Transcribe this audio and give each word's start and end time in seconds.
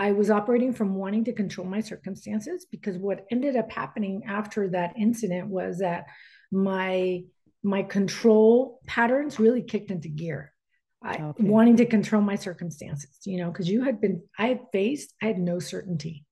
I 0.00 0.12
was 0.12 0.30
operating 0.30 0.72
from 0.72 0.94
wanting 0.94 1.24
to 1.24 1.34
control 1.34 1.66
my 1.66 1.82
circumstances 1.82 2.64
because 2.70 2.96
what 2.96 3.26
ended 3.30 3.54
up 3.54 3.70
happening 3.70 4.22
after 4.26 4.66
that 4.68 4.94
incident 4.96 5.48
was 5.48 5.80
that 5.80 6.06
my 6.50 7.24
my 7.62 7.82
control 7.82 8.80
patterns 8.86 9.38
really 9.38 9.60
kicked 9.62 9.90
into 9.90 10.08
gear. 10.08 10.54
I, 11.02 11.16
okay. 11.16 11.44
wanting 11.44 11.76
to 11.76 11.86
control 11.86 12.22
my 12.22 12.36
circumstances, 12.36 13.10
you 13.26 13.36
know, 13.38 13.50
because 13.50 13.68
you 13.68 13.84
had 13.84 14.00
been, 14.00 14.22
I 14.38 14.48
had 14.48 14.60
faced, 14.72 15.14
I 15.22 15.26
had 15.26 15.38
no 15.38 15.58
certainty, 15.58 16.24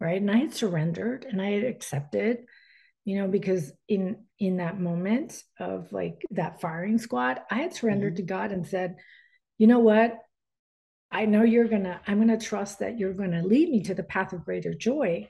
right? 0.00 0.20
And 0.20 0.30
I 0.30 0.38
had 0.38 0.54
surrendered 0.54 1.24
and 1.24 1.40
I 1.40 1.52
had 1.52 1.64
accepted, 1.64 2.38
you 3.04 3.18
know, 3.18 3.28
because 3.28 3.72
in 3.88 4.24
in 4.40 4.56
that 4.56 4.80
moment 4.80 5.40
of 5.60 5.92
like 5.92 6.24
that 6.32 6.60
firing 6.60 6.98
squad, 6.98 7.40
I 7.48 7.56
had 7.58 7.74
surrendered 7.74 8.14
mm-hmm. 8.14 8.26
to 8.26 8.32
God 8.34 8.50
and 8.50 8.66
said, 8.66 8.96
you 9.58 9.68
know 9.68 9.78
what? 9.78 10.18
I 11.14 11.26
know 11.26 11.44
you're 11.44 11.68
gonna, 11.68 12.00
I'm 12.08 12.18
gonna 12.18 12.38
trust 12.38 12.80
that 12.80 12.98
you're 12.98 13.12
gonna 13.12 13.44
lead 13.44 13.70
me 13.70 13.84
to 13.84 13.94
the 13.94 14.02
path 14.02 14.32
of 14.32 14.44
greater 14.44 14.74
joy, 14.74 15.28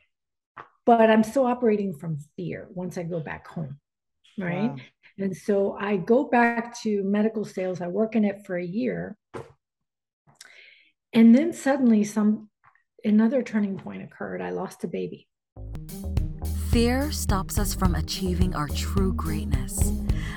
but 0.86 1.10
I'm 1.10 1.22
still 1.22 1.44
operating 1.44 1.92
from 1.92 2.18
fear 2.36 2.68
once 2.70 2.96
I 2.96 3.02
go 3.02 3.20
back 3.20 3.46
home, 3.46 3.78
right? 4.38 4.70
Wow. 4.70 4.76
And 5.18 5.36
so 5.36 5.76
I 5.78 5.98
go 5.98 6.24
back 6.24 6.80
to 6.80 7.04
medical 7.04 7.44
sales. 7.44 7.82
I 7.82 7.88
work 7.88 8.16
in 8.16 8.24
it 8.24 8.46
for 8.46 8.56
a 8.56 8.64
year. 8.64 9.18
And 11.12 11.34
then 11.34 11.52
suddenly 11.52 12.02
some 12.02 12.48
another 13.04 13.42
turning 13.42 13.76
point 13.76 14.02
occurred. 14.02 14.40
I 14.40 14.50
lost 14.50 14.84
a 14.84 14.88
baby. 14.88 15.28
Fear 16.70 17.12
stops 17.12 17.58
us 17.58 17.74
from 17.74 17.94
achieving 17.94 18.54
our 18.54 18.68
true 18.68 19.12
greatness. 19.12 19.92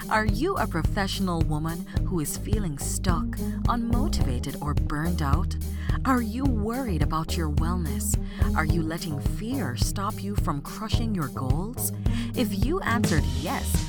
Are 0.09 0.25
you 0.25 0.55
a 0.55 0.66
professional 0.66 1.41
woman 1.41 1.85
who 2.05 2.21
is 2.21 2.38
feeling 2.38 2.77
stuck, 2.77 3.25
unmotivated, 3.67 4.55
or 4.61 4.73
burned 4.73 5.21
out? 5.21 5.53
Are 6.05 6.21
you 6.21 6.45
worried 6.45 7.02
about 7.02 7.35
your 7.35 7.49
wellness? 7.49 8.17
Are 8.55 8.63
you 8.63 8.81
letting 8.84 9.20
fear 9.20 9.75
stop 9.75 10.23
you 10.23 10.35
from 10.38 10.62
crushing 10.62 11.13
your 11.13 11.27
goals? 11.27 11.91
If 12.35 12.65
you 12.65 12.79
answered 12.82 13.23
yes 13.41 13.87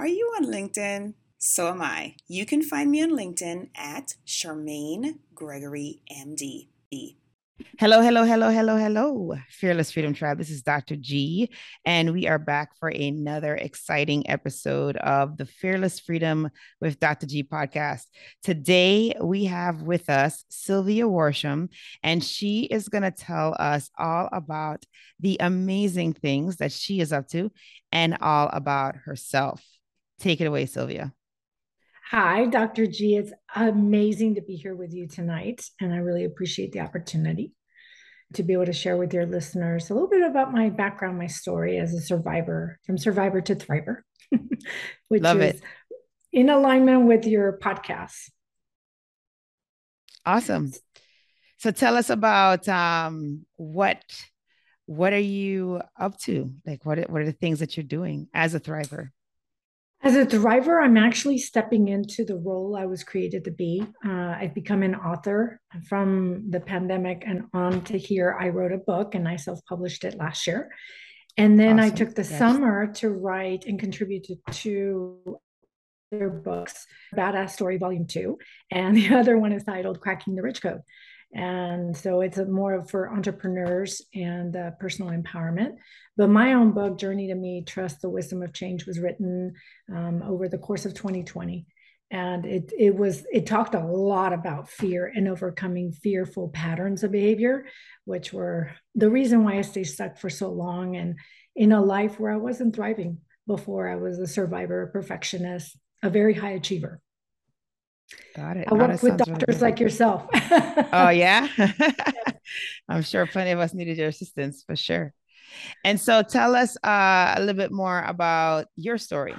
Are 0.00 0.08
you 0.08 0.32
on 0.38 0.46
LinkedIn? 0.46 1.12
So 1.36 1.68
am 1.68 1.82
I. 1.82 2.14
You 2.26 2.46
can 2.46 2.62
find 2.62 2.90
me 2.90 3.02
on 3.02 3.10
LinkedIn 3.10 3.68
at 3.76 4.14
Charmaine 4.26 5.18
Gregory 5.34 6.00
MD. 6.10 6.68
Hello, 7.78 8.00
hello, 8.00 8.24
hello, 8.24 8.48
hello, 8.48 8.78
hello, 8.78 9.36
Fearless 9.50 9.92
Freedom 9.92 10.14
Tribe. 10.14 10.38
This 10.38 10.48
is 10.48 10.62
Dr. 10.62 10.96
G, 10.96 11.50
and 11.84 12.14
we 12.14 12.26
are 12.26 12.38
back 12.38 12.74
for 12.78 12.88
another 12.88 13.54
exciting 13.54 14.26
episode 14.30 14.96
of 14.96 15.36
the 15.36 15.44
Fearless 15.44 16.00
Freedom 16.00 16.48
with 16.80 16.98
Dr. 16.98 17.26
G 17.26 17.42
podcast. 17.42 18.04
Today, 18.42 19.14
we 19.20 19.44
have 19.44 19.82
with 19.82 20.08
us 20.08 20.46
Sylvia 20.48 21.04
Worsham, 21.04 21.68
and 22.02 22.24
she 22.24 22.62
is 22.62 22.88
going 22.88 23.02
to 23.02 23.10
tell 23.10 23.54
us 23.58 23.90
all 23.98 24.30
about 24.32 24.82
the 25.18 25.36
amazing 25.40 26.14
things 26.14 26.56
that 26.56 26.72
she 26.72 27.00
is 27.00 27.12
up 27.12 27.28
to 27.28 27.52
and 27.92 28.16
all 28.22 28.48
about 28.50 28.96
herself. 28.96 29.62
Take 30.20 30.40
it 30.40 30.46
away, 30.46 30.66
Sylvia. 30.66 31.12
Hi, 32.10 32.46
Dr. 32.46 32.86
G. 32.86 33.16
It's 33.16 33.32
amazing 33.54 34.34
to 34.34 34.42
be 34.42 34.54
here 34.54 34.74
with 34.74 34.92
you 34.92 35.08
tonight, 35.08 35.64
and 35.80 35.92
I 35.92 35.98
really 35.98 36.24
appreciate 36.24 36.72
the 36.72 36.80
opportunity 36.80 37.52
to 38.34 38.42
be 38.42 38.52
able 38.52 38.66
to 38.66 38.72
share 38.72 38.96
with 38.96 39.14
your 39.14 39.26
listeners 39.26 39.90
a 39.90 39.94
little 39.94 40.08
bit 40.08 40.22
about 40.22 40.52
my 40.52 40.68
background, 40.68 41.18
my 41.18 41.26
story 41.26 41.78
as 41.78 41.94
a 41.94 42.00
survivor, 42.00 42.78
from 42.84 42.98
survivor 42.98 43.40
to 43.40 43.54
thriver, 43.56 43.98
which 45.08 45.22
Love 45.22 45.40
is 45.40 45.54
it. 45.54 45.62
in 46.32 46.50
alignment 46.50 47.06
with 47.06 47.26
your 47.26 47.58
podcast. 47.58 48.30
Awesome. 50.26 50.72
So 51.56 51.70
tell 51.70 51.96
us 51.96 52.10
about 52.10 52.68
um, 52.68 53.46
what 53.56 54.02
what 54.86 55.12
are 55.12 55.18
you 55.18 55.80
up 55.98 56.18
to? 56.20 56.52
Like 56.66 56.84
what 56.84 57.08
what 57.08 57.22
are 57.22 57.26
the 57.26 57.32
things 57.32 57.60
that 57.60 57.76
you're 57.76 57.84
doing 57.84 58.28
as 58.34 58.54
a 58.54 58.60
thriver? 58.60 59.10
As 60.02 60.16
a 60.16 60.24
thriver, 60.24 60.82
I'm 60.82 60.96
actually 60.96 61.36
stepping 61.36 61.88
into 61.88 62.24
the 62.24 62.36
role 62.36 62.74
I 62.74 62.86
was 62.86 63.04
created 63.04 63.44
to 63.44 63.50
be. 63.50 63.86
Uh, 64.04 64.34
I've 64.40 64.54
become 64.54 64.82
an 64.82 64.94
author 64.94 65.60
from 65.88 66.50
the 66.50 66.60
pandemic 66.60 67.22
and 67.26 67.44
on 67.52 67.82
to 67.84 67.98
here. 67.98 68.34
I 68.40 68.48
wrote 68.48 68.72
a 68.72 68.78
book 68.78 69.14
and 69.14 69.28
I 69.28 69.36
self 69.36 69.60
published 69.66 70.04
it 70.04 70.16
last 70.16 70.46
year. 70.46 70.70
And 71.36 71.60
then 71.60 71.78
awesome. 71.78 71.92
I 71.92 71.94
took 71.94 72.14
the 72.14 72.22
yes. 72.22 72.38
summer 72.38 72.92
to 72.94 73.10
write 73.10 73.66
and 73.66 73.78
contribute 73.78 74.24
to 74.24 74.36
two 74.50 75.38
other 76.12 76.30
books 76.30 76.86
Badass 77.14 77.50
Story 77.50 77.76
Volume 77.76 78.06
2. 78.06 78.38
And 78.70 78.96
the 78.96 79.14
other 79.14 79.36
one 79.36 79.52
is 79.52 79.64
titled 79.64 80.00
Cracking 80.00 80.34
the 80.34 80.42
Rich 80.42 80.62
Code. 80.62 80.80
And 81.32 81.96
so 81.96 82.22
it's 82.22 82.38
more 82.38 82.82
for 82.84 83.12
entrepreneurs 83.12 84.02
and 84.14 84.56
uh, 84.56 84.72
personal 84.80 85.12
empowerment. 85.12 85.76
But 86.16 86.28
my 86.28 86.54
own 86.54 86.72
book, 86.72 86.98
Journey 86.98 87.28
to 87.28 87.34
Me 87.34 87.62
Trust 87.64 88.02
the 88.02 88.10
Wisdom 88.10 88.42
of 88.42 88.52
Change, 88.52 88.84
was 88.86 88.98
written 88.98 89.54
um, 89.94 90.22
over 90.22 90.48
the 90.48 90.58
course 90.58 90.86
of 90.86 90.94
2020. 90.94 91.66
And 92.10 92.44
it, 92.44 92.72
it 92.76 92.96
was 92.96 93.24
it 93.32 93.46
talked 93.46 93.76
a 93.76 93.86
lot 93.86 94.32
about 94.32 94.68
fear 94.68 95.12
and 95.14 95.28
overcoming 95.28 95.92
fearful 95.92 96.48
patterns 96.48 97.04
of 97.04 97.12
behavior, 97.12 97.66
which 98.04 98.32
were 98.32 98.72
the 98.96 99.08
reason 99.08 99.44
why 99.44 99.58
I 99.58 99.62
stayed 99.62 99.84
stuck 99.84 100.18
for 100.18 100.28
so 100.28 100.50
long 100.50 100.96
and 100.96 101.16
in 101.54 101.70
a 101.70 101.80
life 101.80 102.18
where 102.18 102.32
I 102.32 102.38
wasn't 102.38 102.74
thriving 102.74 103.18
before 103.46 103.88
I 103.88 103.94
was 103.94 104.18
a 104.18 104.26
survivor, 104.26 104.82
a 104.82 104.90
perfectionist, 104.90 105.78
a 106.02 106.10
very 106.10 106.34
high 106.34 106.52
achiever. 106.52 107.00
Got 108.36 108.56
it. 108.56 108.68
I 108.70 108.74
work 108.74 109.02
with 109.02 109.16
doctors 109.16 109.44
really 109.48 109.60
like 109.60 109.80
yourself. 109.80 110.26
oh 110.34 111.10
yeah. 111.10 111.48
I'm 112.88 113.02
sure 113.02 113.26
plenty 113.26 113.50
of 113.50 113.58
us 113.58 113.74
needed 113.74 113.98
your 113.98 114.08
assistance 114.08 114.62
for 114.66 114.76
sure. 114.76 115.12
And 115.84 116.00
so 116.00 116.22
tell 116.22 116.54
us 116.54 116.76
uh, 116.84 117.34
a 117.36 117.40
little 117.40 117.54
bit 117.54 117.72
more 117.72 118.02
about 118.02 118.66
your 118.76 118.98
story. 118.98 119.34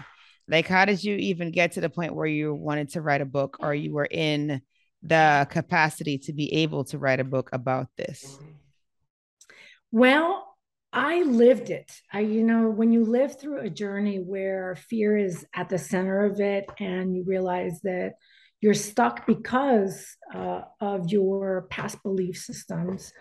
Like 0.47 0.67
how 0.67 0.85
did 0.85 1.03
you 1.03 1.15
even 1.15 1.51
get 1.51 1.73
to 1.73 1.81
the 1.81 1.89
point 1.89 2.15
where 2.15 2.27
you 2.27 2.53
wanted 2.53 2.89
to 2.89 3.01
write 3.01 3.21
a 3.21 3.25
book 3.25 3.57
or 3.59 3.73
you 3.73 3.93
were 3.93 4.07
in 4.09 4.61
the 5.03 5.47
capacity 5.49 6.17
to 6.19 6.33
be 6.33 6.53
able 6.55 6.83
to 6.85 6.97
write 6.97 7.19
a 7.19 7.25
book 7.25 7.49
about 7.53 7.87
this? 7.97 8.37
Well, 9.91 10.47
I 10.93 11.23
lived 11.23 11.69
it. 11.69 11.89
I, 12.11 12.19
you 12.21 12.43
know, 12.43 12.69
when 12.69 12.91
you 12.91 13.05
live 13.05 13.39
through 13.39 13.61
a 13.61 13.69
journey 13.69 14.17
where 14.17 14.75
fear 14.75 15.17
is 15.17 15.45
at 15.55 15.69
the 15.69 15.77
center 15.77 16.25
of 16.25 16.41
it 16.41 16.69
and 16.79 17.15
you 17.15 17.23
realize 17.25 17.79
that 17.83 18.13
you're 18.61 18.75
stuck 18.75 19.25
because 19.25 20.15
uh, 20.33 20.61
of 20.79 21.09
your 21.09 21.67
past 21.69 22.01
belief 22.03 22.37
systems. 22.37 23.11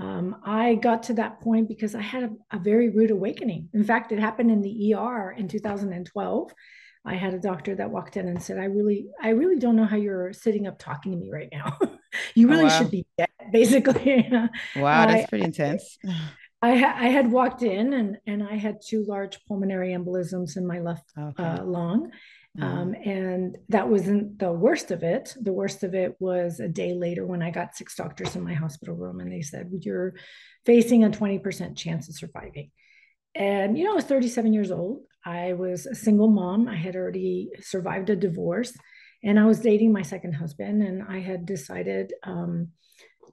Um, 0.00 0.36
I 0.44 0.74
got 0.74 1.04
to 1.04 1.14
that 1.14 1.40
point 1.40 1.68
because 1.68 1.94
I 1.94 2.00
had 2.00 2.24
a, 2.24 2.56
a, 2.56 2.58
very 2.58 2.88
rude 2.88 3.10
awakening. 3.10 3.68
In 3.74 3.84
fact, 3.84 4.10
it 4.10 4.18
happened 4.18 4.50
in 4.50 4.62
the 4.62 4.94
ER 4.94 5.32
in 5.32 5.48
2012. 5.48 6.50
I 7.04 7.14
had 7.14 7.34
a 7.34 7.38
doctor 7.38 7.74
that 7.74 7.90
walked 7.90 8.16
in 8.16 8.26
and 8.28 8.42
said, 8.42 8.58
"I 8.58 8.64
really, 8.64 9.08
I 9.20 9.30
really 9.30 9.58
don't 9.58 9.76
know 9.76 9.84
how 9.84 9.96
you're 9.96 10.32
sitting 10.32 10.66
up 10.66 10.78
talking 10.78 11.12
to 11.12 11.18
me 11.18 11.30
right 11.30 11.48
now. 11.52 11.78
you 12.34 12.48
really 12.48 12.62
oh, 12.62 12.66
wow. 12.66 12.78
should 12.78 12.90
be 12.90 13.06
dead." 13.18 13.28
Basically, 13.52 14.28
wow, 14.76 15.06
that's 15.06 15.24
I, 15.24 15.26
pretty 15.26 15.44
intense. 15.44 15.98
I, 16.62 16.76
ha- 16.76 16.96
I, 16.96 17.08
had 17.08 17.30
walked 17.30 17.62
in 17.62 17.92
and 17.92 18.18
and 18.24 18.42
I 18.42 18.54
had 18.54 18.76
two 18.86 19.04
large 19.06 19.44
pulmonary 19.46 19.90
embolisms 19.90 20.56
in 20.56 20.64
my 20.64 20.78
left 20.78 21.10
okay. 21.18 21.42
uh, 21.42 21.64
lung, 21.64 22.12
Mm-hmm. 22.58 22.78
Um, 22.78 22.94
and 22.94 23.58
that 23.70 23.88
wasn't 23.88 24.38
the 24.38 24.52
worst 24.52 24.90
of 24.90 25.02
it. 25.02 25.34
The 25.40 25.52
worst 25.52 25.84
of 25.84 25.94
it 25.94 26.16
was 26.20 26.60
a 26.60 26.68
day 26.68 26.92
later 26.92 27.24
when 27.24 27.42
I 27.42 27.50
got 27.50 27.74
six 27.74 27.94
doctors 27.94 28.36
in 28.36 28.44
my 28.44 28.52
hospital 28.52 28.94
room 28.94 29.20
and 29.20 29.32
they 29.32 29.40
said, 29.40 29.70
You're 29.80 30.14
facing 30.66 31.04
a 31.04 31.10
20% 31.10 31.76
chance 31.76 32.08
of 32.08 32.14
surviving. 32.14 32.70
And, 33.34 33.78
you 33.78 33.84
know, 33.84 33.92
I 33.92 33.96
was 33.96 34.04
37 34.04 34.52
years 34.52 34.70
old. 34.70 35.00
I 35.24 35.54
was 35.54 35.86
a 35.86 35.94
single 35.94 36.28
mom. 36.28 36.68
I 36.68 36.76
had 36.76 36.94
already 36.94 37.50
survived 37.60 38.10
a 38.10 38.16
divorce 38.16 38.76
and 39.24 39.40
I 39.40 39.46
was 39.46 39.60
dating 39.60 39.92
my 39.92 40.02
second 40.02 40.34
husband. 40.34 40.82
And 40.82 41.02
I 41.08 41.20
had 41.20 41.46
decided 41.46 42.12
um, 42.24 42.68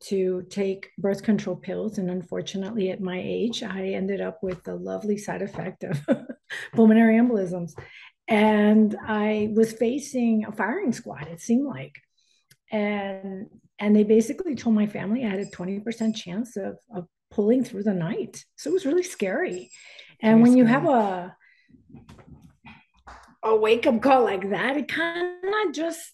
to 0.04 0.45
take 0.50 0.92
birth 0.98 1.24
control 1.24 1.57
pills. 1.57 1.98
And 1.98 2.10
unfortunately, 2.10 2.89
at 2.92 3.01
my 3.01 3.22
age, 3.22 3.63
I 3.63 3.89
ended 3.89 4.22
up 4.22 4.42
with 4.42 4.63
the 4.63 4.75
lovely 4.75 5.18
side 5.18 5.42
effect 5.42 5.83
of 5.83 6.00
pulmonary 6.74 7.15
embolisms 7.15 7.74
and 8.29 8.95
I 9.05 9.49
was 9.55 9.73
facing 9.73 10.45
a 10.45 10.51
firing 10.51 10.93
squad, 10.93 11.27
it 11.27 11.41
seemed 11.41 11.65
like. 11.65 11.95
And 12.71 13.47
and 13.79 13.95
they 13.95 14.03
basically 14.03 14.55
told 14.55 14.75
my 14.75 14.85
family 14.85 15.25
I 15.25 15.29
had 15.29 15.39
a 15.39 15.45
20% 15.45 16.15
chance 16.15 16.55
of, 16.55 16.77
of 16.93 17.07
pulling 17.31 17.63
through 17.63 17.83
the 17.83 17.93
night. 17.93 18.43
So 18.55 18.69
it 18.69 18.73
was 18.73 18.85
really 18.85 19.03
scary. 19.03 19.71
And 20.21 20.41
when 20.41 20.55
you 20.55 20.65
have 20.65 20.85
a 20.85 21.35
a 23.41 23.55
wake 23.55 23.87
up 23.87 24.01
call 24.01 24.23
like 24.23 24.49
that, 24.49 24.77
it 24.77 24.87
kind 24.89 25.39
of 25.43 25.73
just 25.73 26.11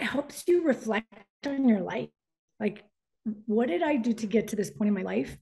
helps 0.00 0.44
you 0.46 0.64
reflect 0.64 1.06
on 1.44 1.68
your 1.68 1.80
life. 1.80 2.08
Like, 2.58 2.84
what 3.46 3.68
did 3.68 3.82
I 3.82 3.96
do 3.96 4.14
to 4.14 4.26
get 4.26 4.48
to 4.48 4.56
this 4.56 4.70
point 4.70 4.88
in 4.88 4.94
my 4.94 5.02
life? 5.02 5.36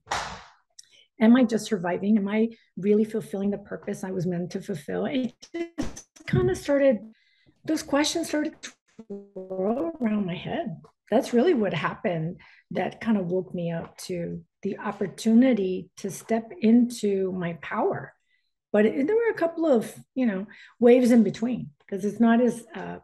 Am 1.20 1.36
I 1.36 1.44
just 1.44 1.66
surviving? 1.66 2.18
Am 2.18 2.28
I 2.28 2.50
really 2.76 3.04
fulfilling 3.04 3.50
the 3.50 3.58
purpose 3.58 4.04
I 4.04 4.10
was 4.10 4.26
meant 4.26 4.50
to 4.52 4.60
fulfill? 4.60 5.06
It 5.06 5.34
just 5.54 6.26
kind 6.26 6.50
of 6.50 6.58
started, 6.58 6.98
those 7.64 7.82
questions 7.82 8.28
started 8.28 8.54
to 8.62 8.72
roll 9.34 9.92
around 10.00 10.26
my 10.26 10.34
head. 10.34 10.76
That's 11.10 11.32
really 11.32 11.54
what 11.54 11.72
happened 11.72 12.40
that 12.72 13.00
kind 13.00 13.16
of 13.16 13.26
woke 13.26 13.54
me 13.54 13.70
up 13.70 13.96
to 13.98 14.42
the 14.62 14.78
opportunity 14.78 15.90
to 15.98 16.10
step 16.10 16.52
into 16.60 17.32
my 17.32 17.58
power. 17.62 18.12
But 18.72 18.86
it, 18.86 19.06
there 19.06 19.16
were 19.16 19.30
a 19.30 19.38
couple 19.38 19.66
of, 19.66 19.94
you 20.14 20.26
know, 20.26 20.46
waves 20.80 21.12
in 21.12 21.22
between 21.22 21.70
because 21.78 22.04
it's 22.04 22.20
not 22.20 22.40
as 22.40 22.64
uh, 22.74 22.96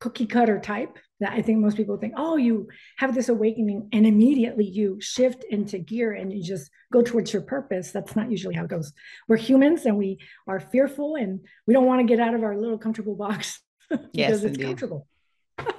cookie 0.00 0.26
cutter 0.26 0.58
type 0.58 0.98
I 1.32 1.42
think 1.42 1.58
most 1.58 1.76
people 1.76 1.96
think, 1.96 2.14
oh, 2.16 2.36
you 2.36 2.68
have 2.96 3.14
this 3.14 3.28
awakening 3.28 3.88
and 3.92 4.06
immediately 4.06 4.64
you 4.64 5.00
shift 5.00 5.44
into 5.44 5.78
gear 5.78 6.12
and 6.12 6.32
you 6.32 6.42
just 6.42 6.70
go 6.92 7.02
towards 7.02 7.32
your 7.32 7.42
purpose. 7.42 7.92
That's 7.92 8.16
not 8.16 8.30
usually 8.30 8.54
how 8.54 8.64
it 8.64 8.70
goes. 8.70 8.92
We're 9.28 9.36
humans 9.36 9.86
and 9.86 9.96
we 9.96 10.18
are 10.46 10.60
fearful 10.60 11.16
and 11.16 11.40
we 11.66 11.74
don't 11.74 11.86
want 11.86 12.00
to 12.00 12.06
get 12.06 12.20
out 12.20 12.34
of 12.34 12.42
our 12.42 12.56
little 12.56 12.78
comfortable 12.78 13.16
box 13.16 13.60
because 13.90 14.08
yes, 14.12 14.32
it's 14.32 14.44
indeed. 14.44 14.64
comfortable. 14.64 15.06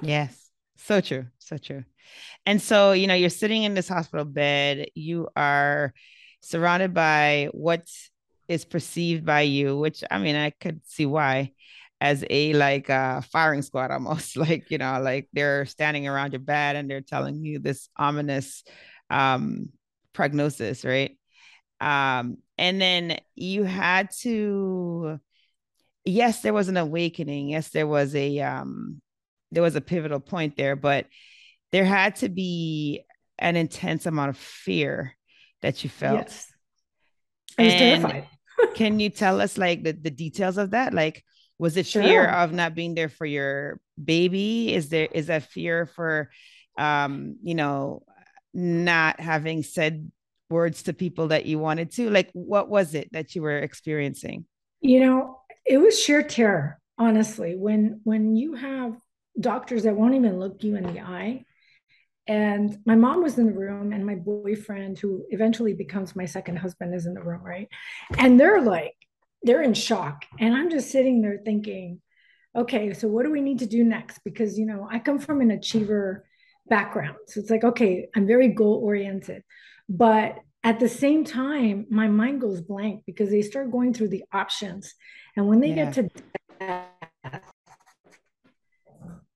yes. 0.00 0.50
So 0.76 1.00
true. 1.00 1.26
So 1.38 1.58
true. 1.58 1.84
And 2.44 2.60
so, 2.60 2.92
you 2.92 3.06
know, 3.06 3.14
you're 3.14 3.30
sitting 3.30 3.62
in 3.62 3.74
this 3.74 3.88
hospital 3.88 4.24
bed, 4.24 4.88
you 4.94 5.28
are 5.36 5.92
surrounded 6.40 6.94
by 6.94 7.48
what 7.52 7.88
is 8.48 8.64
perceived 8.64 9.24
by 9.24 9.42
you, 9.42 9.76
which 9.76 10.04
I 10.10 10.18
mean, 10.18 10.36
I 10.36 10.50
could 10.50 10.80
see 10.86 11.06
why 11.06 11.52
as 12.00 12.24
a 12.28 12.52
like 12.52 12.90
uh 12.90 13.20
firing 13.22 13.62
squad 13.62 13.90
almost 13.90 14.36
like 14.36 14.70
you 14.70 14.78
know 14.78 15.00
like 15.00 15.28
they're 15.32 15.64
standing 15.66 16.06
around 16.06 16.32
your 16.32 16.40
bed 16.40 16.76
and 16.76 16.90
they're 16.90 17.00
telling 17.00 17.42
you 17.42 17.58
this 17.58 17.88
ominous 17.96 18.64
um 19.10 19.68
prognosis 20.12 20.84
right 20.84 21.18
um 21.80 22.38
and 22.58 22.80
then 22.80 23.18
you 23.34 23.64
had 23.64 24.10
to 24.18 25.18
yes 26.04 26.42
there 26.42 26.54
was 26.54 26.68
an 26.68 26.76
awakening 26.76 27.50
yes 27.50 27.70
there 27.70 27.86
was 27.86 28.14
a 28.14 28.40
um 28.40 29.00
there 29.52 29.62
was 29.62 29.76
a 29.76 29.80
pivotal 29.80 30.20
point 30.20 30.56
there, 30.56 30.76
but 30.76 31.06
there 31.72 31.84
had 31.84 32.16
to 32.16 32.28
be 32.28 33.02
an 33.38 33.56
intense 33.56 34.06
amount 34.06 34.30
of 34.30 34.36
fear 34.36 35.16
that 35.62 35.84
you 35.84 35.90
felt. 35.90 36.28
Yes. 36.28 36.52
I 37.58 37.62
was 37.64 37.72
and 37.74 38.02
terrified. 38.02 38.28
can 38.74 39.00
you 39.00 39.10
tell 39.10 39.40
us 39.40 39.58
like 39.58 39.82
the, 39.82 39.92
the 39.92 40.10
details 40.10 40.58
of 40.58 40.70
that? 40.70 40.94
Like, 40.94 41.24
was 41.58 41.76
it 41.76 41.86
sure. 41.86 42.02
fear 42.02 42.26
of 42.26 42.52
not 42.52 42.74
being 42.74 42.94
there 42.94 43.08
for 43.08 43.26
your 43.26 43.80
baby? 44.02 44.74
Is 44.74 44.88
there 44.88 45.08
is 45.10 45.26
that 45.26 45.44
fear 45.44 45.86
for 45.86 46.30
um, 46.78 47.36
you 47.42 47.54
know, 47.54 48.02
not 48.52 49.20
having 49.20 49.62
said 49.62 50.10
words 50.50 50.84
to 50.84 50.92
people 50.92 51.28
that 51.28 51.46
you 51.46 51.58
wanted 51.58 51.92
to? 51.92 52.10
Like 52.10 52.30
what 52.32 52.68
was 52.68 52.94
it 52.94 53.10
that 53.12 53.34
you 53.34 53.42
were 53.42 53.58
experiencing? 53.58 54.44
You 54.80 55.00
know, 55.00 55.40
it 55.64 55.78
was 55.78 56.00
sheer 56.00 56.22
terror, 56.22 56.78
honestly. 56.98 57.56
When 57.56 58.00
when 58.04 58.36
you 58.36 58.54
have 58.54 58.96
doctors 59.38 59.82
that 59.84 59.96
won't 59.96 60.14
even 60.14 60.38
look 60.38 60.62
you 60.62 60.76
in 60.76 60.84
the 60.84 61.00
eye. 61.00 61.44
And 62.28 62.76
my 62.84 62.96
mom 62.96 63.22
was 63.22 63.38
in 63.38 63.46
the 63.46 63.52
room, 63.52 63.92
and 63.92 64.04
my 64.04 64.16
boyfriend, 64.16 64.98
who 64.98 65.24
eventually 65.30 65.74
becomes 65.74 66.16
my 66.16 66.24
second 66.24 66.56
husband, 66.56 66.92
is 66.92 67.06
in 67.06 67.14
the 67.14 67.22
room, 67.22 67.42
right? 67.42 67.68
And 68.18 68.40
they're 68.40 68.62
like, 68.62 68.94
they're 69.46 69.62
in 69.62 69.74
shock. 69.74 70.24
And 70.38 70.54
I'm 70.54 70.70
just 70.70 70.90
sitting 70.90 71.22
there 71.22 71.40
thinking, 71.44 72.00
okay, 72.54 72.92
so 72.92 73.08
what 73.08 73.24
do 73.24 73.30
we 73.30 73.40
need 73.40 73.60
to 73.60 73.66
do 73.66 73.84
next? 73.84 74.20
Because, 74.24 74.58
you 74.58 74.66
know, 74.66 74.88
I 74.90 74.98
come 74.98 75.18
from 75.18 75.40
an 75.40 75.50
achiever 75.50 76.24
background. 76.68 77.16
So 77.28 77.40
it's 77.40 77.50
like, 77.50 77.64
okay, 77.64 78.08
I'm 78.14 78.26
very 78.26 78.48
goal 78.48 78.80
oriented. 78.82 79.42
But 79.88 80.38
at 80.64 80.80
the 80.80 80.88
same 80.88 81.24
time, 81.24 81.86
my 81.90 82.08
mind 82.08 82.40
goes 82.40 82.60
blank 82.60 83.04
because 83.06 83.30
they 83.30 83.42
start 83.42 83.70
going 83.70 83.94
through 83.94 84.08
the 84.08 84.24
options. 84.32 84.94
And 85.36 85.46
when 85.46 85.60
they 85.60 85.68
yeah. 85.68 85.90
get 85.90 85.94
to 85.94 86.10
death, 86.58 87.42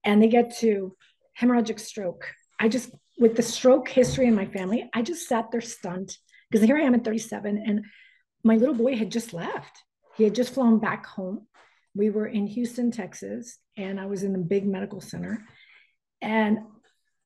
and 0.02 0.22
they 0.22 0.28
get 0.28 0.56
to 0.58 0.96
hemorrhagic 1.38 1.78
stroke. 1.78 2.26
I 2.58 2.68
just, 2.68 2.90
with 3.18 3.36
the 3.36 3.42
stroke 3.42 3.88
history 3.88 4.26
in 4.26 4.34
my 4.34 4.46
family, 4.46 4.88
I 4.94 5.02
just 5.02 5.28
sat 5.28 5.50
there 5.50 5.60
stunned 5.60 6.16
because 6.50 6.66
here 6.66 6.78
I 6.78 6.82
am 6.82 6.94
at 6.94 7.04
37 7.04 7.62
and 7.66 7.84
my 8.42 8.56
little 8.56 8.74
boy 8.74 8.96
had 8.96 9.10
just 9.10 9.34
left. 9.34 9.84
He 10.20 10.24
had 10.24 10.34
just 10.34 10.52
flown 10.52 10.80
back 10.80 11.06
home. 11.06 11.46
We 11.94 12.10
were 12.10 12.26
in 12.26 12.46
Houston, 12.46 12.90
Texas, 12.90 13.56
and 13.78 13.98
I 13.98 14.04
was 14.04 14.22
in 14.22 14.34
the 14.34 14.38
big 14.38 14.66
medical 14.66 15.00
center. 15.00 15.46
And 16.20 16.58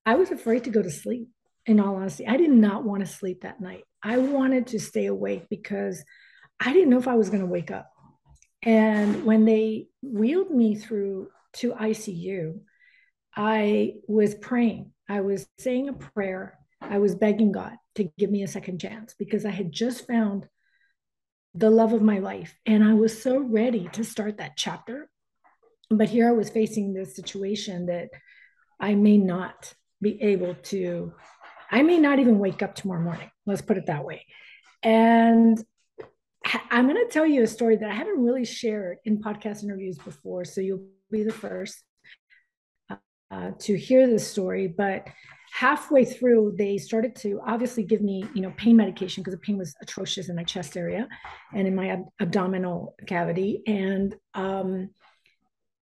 I 0.06 0.14
was 0.14 0.30
afraid 0.30 0.62
to 0.62 0.70
go 0.70 0.80
to 0.80 0.92
sleep, 0.92 1.26
in 1.66 1.80
all 1.80 1.96
honesty. 1.96 2.24
I 2.24 2.36
did 2.36 2.52
not 2.52 2.84
want 2.84 3.04
to 3.04 3.12
sleep 3.12 3.40
that 3.40 3.60
night. 3.60 3.82
I 4.00 4.18
wanted 4.18 4.68
to 4.68 4.78
stay 4.78 5.06
awake 5.06 5.46
because 5.50 6.04
I 6.60 6.72
didn't 6.72 6.88
know 6.88 7.00
if 7.00 7.08
I 7.08 7.16
was 7.16 7.30
going 7.30 7.40
to 7.40 7.48
wake 7.48 7.72
up. 7.72 7.90
And 8.62 9.24
when 9.24 9.44
they 9.44 9.88
wheeled 10.00 10.52
me 10.52 10.76
through 10.76 11.30
to 11.54 11.72
ICU, 11.72 12.60
I 13.34 13.94
was 14.06 14.36
praying. 14.36 14.92
I 15.08 15.22
was 15.22 15.48
saying 15.58 15.88
a 15.88 15.94
prayer. 15.94 16.60
I 16.80 16.98
was 16.98 17.16
begging 17.16 17.50
God 17.50 17.72
to 17.96 18.08
give 18.18 18.30
me 18.30 18.44
a 18.44 18.48
second 18.48 18.80
chance 18.80 19.16
because 19.18 19.44
I 19.44 19.50
had 19.50 19.72
just 19.72 20.06
found 20.06 20.46
the 21.54 21.70
love 21.70 21.92
of 21.92 22.02
my 22.02 22.18
life 22.18 22.58
and 22.66 22.82
I 22.82 22.94
was 22.94 23.22
so 23.22 23.38
ready 23.38 23.88
to 23.92 24.04
start 24.04 24.38
that 24.38 24.56
chapter. 24.56 25.08
But 25.90 26.08
here 26.08 26.28
I 26.28 26.32
was 26.32 26.50
facing 26.50 26.92
this 26.92 27.14
situation 27.14 27.86
that 27.86 28.08
I 28.80 28.94
may 28.94 29.18
not 29.18 29.72
be 30.02 30.20
able 30.22 30.54
to, 30.54 31.12
I 31.70 31.82
may 31.82 31.98
not 31.98 32.18
even 32.18 32.38
wake 32.38 32.62
up 32.62 32.74
tomorrow 32.74 33.02
morning. 33.02 33.30
Let's 33.46 33.62
put 33.62 33.78
it 33.78 33.86
that 33.86 34.04
way. 34.04 34.26
And 34.82 35.62
I'm 36.70 36.88
going 36.88 37.02
to 37.06 37.10
tell 37.10 37.26
you 37.26 37.42
a 37.42 37.46
story 37.46 37.76
that 37.76 37.90
I 37.90 37.94
haven't 37.94 38.22
really 38.22 38.44
shared 38.44 38.98
in 39.04 39.22
podcast 39.22 39.62
interviews 39.62 39.98
before. 39.98 40.44
So 40.44 40.60
you'll 40.60 40.86
be 41.10 41.22
the 41.22 41.32
first 41.32 41.82
uh, 43.30 43.52
to 43.60 43.78
hear 43.78 44.06
this 44.06 44.26
story. 44.26 44.66
But 44.66 45.06
halfway 45.54 46.04
through, 46.04 46.52
they 46.58 46.76
started 46.76 47.14
to 47.14 47.40
obviously 47.46 47.84
give 47.84 48.02
me, 48.02 48.26
you 48.34 48.42
know, 48.42 48.52
pain 48.56 48.76
medication 48.76 49.22
because 49.22 49.34
the 49.34 49.40
pain 49.40 49.56
was 49.56 49.72
atrocious 49.80 50.28
in 50.28 50.34
my 50.34 50.42
chest 50.42 50.76
area 50.76 51.08
and 51.54 51.68
in 51.68 51.76
my 51.76 51.90
ab- 51.90 52.08
abdominal 52.18 52.96
cavity. 53.06 53.62
And 53.68 54.16
um, 54.34 54.90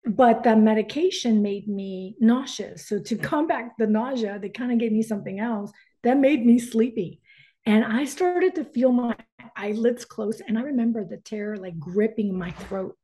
but 0.06 0.44
the 0.44 0.58
medication 0.58 1.42
made 1.42 1.70
me 1.70 2.18
nauseous. 2.20 2.90
So 2.90 3.00
to 3.00 3.16
combat 3.16 3.70
the 3.80 3.88
nausea, 3.88 4.38
they 4.38 4.50
kind 4.50 4.74
of 4.74 4.80
gave 4.80 4.92
me 4.92 5.02
something 5.02 5.40
else 5.40 5.72
that 6.04 6.18
made 6.18 6.46
me 6.46 6.60
sleepy. 6.60 7.22
And 7.66 7.86
I 7.86 8.04
started 8.04 8.56
to 8.56 8.66
feel 8.66 8.92
my 8.92 9.16
eyelids 9.56 10.04
close. 10.04 10.42
And 10.46 10.58
I 10.58 10.64
remember 10.64 11.06
the 11.06 11.18
terror 11.18 11.56
like 11.56 11.80
gripping 11.80 12.38
my 12.38 12.52
throat. 12.52 12.98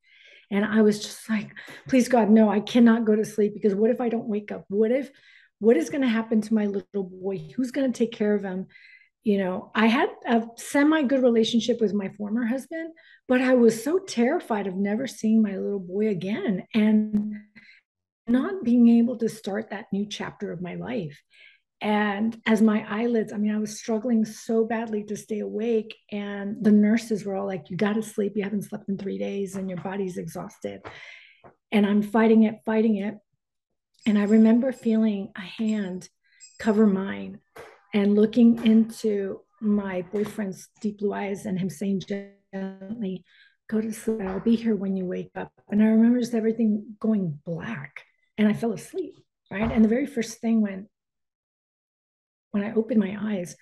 And 0.51 0.65
I 0.65 0.81
was 0.81 0.99
just 0.99 1.29
like, 1.29 1.51
please 1.87 2.09
God, 2.09 2.29
no, 2.29 2.49
I 2.49 2.59
cannot 2.59 3.05
go 3.05 3.15
to 3.15 3.23
sleep 3.23 3.53
because 3.53 3.75
what 3.75 3.91
if 3.91 4.01
I 4.01 4.09
don't 4.09 4.27
wake 4.27 4.51
up? 4.51 4.65
What 4.67 4.91
if, 4.91 5.09
what 5.59 5.77
is 5.77 5.89
going 5.89 6.01
to 6.01 6.07
happen 6.07 6.41
to 6.41 6.53
my 6.53 6.65
little 6.65 7.03
boy? 7.03 7.49
Who's 7.55 7.71
going 7.71 7.91
to 7.91 7.97
take 7.97 8.11
care 8.11 8.33
of 8.33 8.43
him? 8.43 8.67
You 9.23 9.37
know, 9.37 9.71
I 9.75 9.87
had 9.87 10.09
a 10.25 10.43
semi 10.55 11.03
good 11.03 11.21
relationship 11.21 11.81
with 11.81 11.93
my 11.93 12.09
former 12.17 12.45
husband, 12.45 12.93
but 13.27 13.41
I 13.41 13.53
was 13.53 13.83
so 13.83 13.99
terrified 13.99 14.65
of 14.65 14.75
never 14.75 15.07
seeing 15.07 15.41
my 15.41 15.57
little 15.57 15.79
boy 15.79 16.07
again 16.07 16.65
and 16.73 17.35
not 18.27 18.63
being 18.63 18.87
able 18.87 19.17
to 19.17 19.27
start 19.27 19.69
that 19.69 19.87
new 19.91 20.05
chapter 20.07 20.51
of 20.51 20.61
my 20.61 20.75
life. 20.75 21.21
And 21.81 22.37
as 22.45 22.61
my 22.61 22.85
eyelids, 22.89 23.31
I 23.31 23.37
mean, 23.37 23.53
I 23.53 23.59
was 23.59 23.79
struggling 23.79 24.25
so 24.25 24.65
badly 24.65 25.03
to 25.05 25.15
stay 25.15 25.39
awake. 25.39 25.95
And 26.11 26.57
the 26.63 26.71
nurses 26.71 27.25
were 27.25 27.35
all 27.35 27.45
like, 27.45 27.69
You 27.69 27.77
got 27.77 27.93
to 27.93 28.03
sleep. 28.03 28.33
You 28.35 28.43
haven't 28.43 28.63
slept 28.63 28.89
in 28.89 28.97
three 28.97 29.17
days 29.17 29.55
and 29.55 29.69
your 29.69 29.81
body's 29.81 30.17
exhausted. 30.17 30.81
And 31.71 31.85
I'm 31.85 32.01
fighting 32.01 32.43
it, 32.43 32.55
fighting 32.65 32.97
it. 32.97 33.15
And 34.05 34.17
I 34.17 34.23
remember 34.23 34.71
feeling 34.71 35.31
a 35.35 35.41
hand 35.41 36.09
cover 36.59 36.85
mine 36.85 37.39
and 37.93 38.15
looking 38.15 38.65
into 38.65 39.41
my 39.61 40.03
boyfriend's 40.13 40.69
deep 40.81 40.99
blue 40.99 41.13
eyes 41.13 41.45
and 41.45 41.59
him 41.59 41.69
saying 41.69 42.01
gently, 42.53 43.23
Go 43.69 43.79
to 43.79 43.93
sleep. 43.93 44.21
I'll 44.21 44.39
be 44.39 44.55
here 44.55 44.75
when 44.75 44.97
you 44.97 45.05
wake 45.05 45.29
up. 45.35 45.51
And 45.69 45.83
I 45.83 45.87
remember 45.87 46.19
just 46.19 46.33
everything 46.33 46.95
going 46.99 47.39
black 47.45 48.03
and 48.35 48.47
I 48.47 48.53
fell 48.53 48.73
asleep. 48.73 49.15
Right. 49.51 49.71
And 49.71 49.83
the 49.83 49.89
very 49.89 50.07
first 50.07 50.39
thing 50.39 50.61
when 50.61 50.87
when 52.51 52.63
I 52.63 52.73
opened 52.73 52.99
my 52.99 53.15
eyes, 53.19 53.55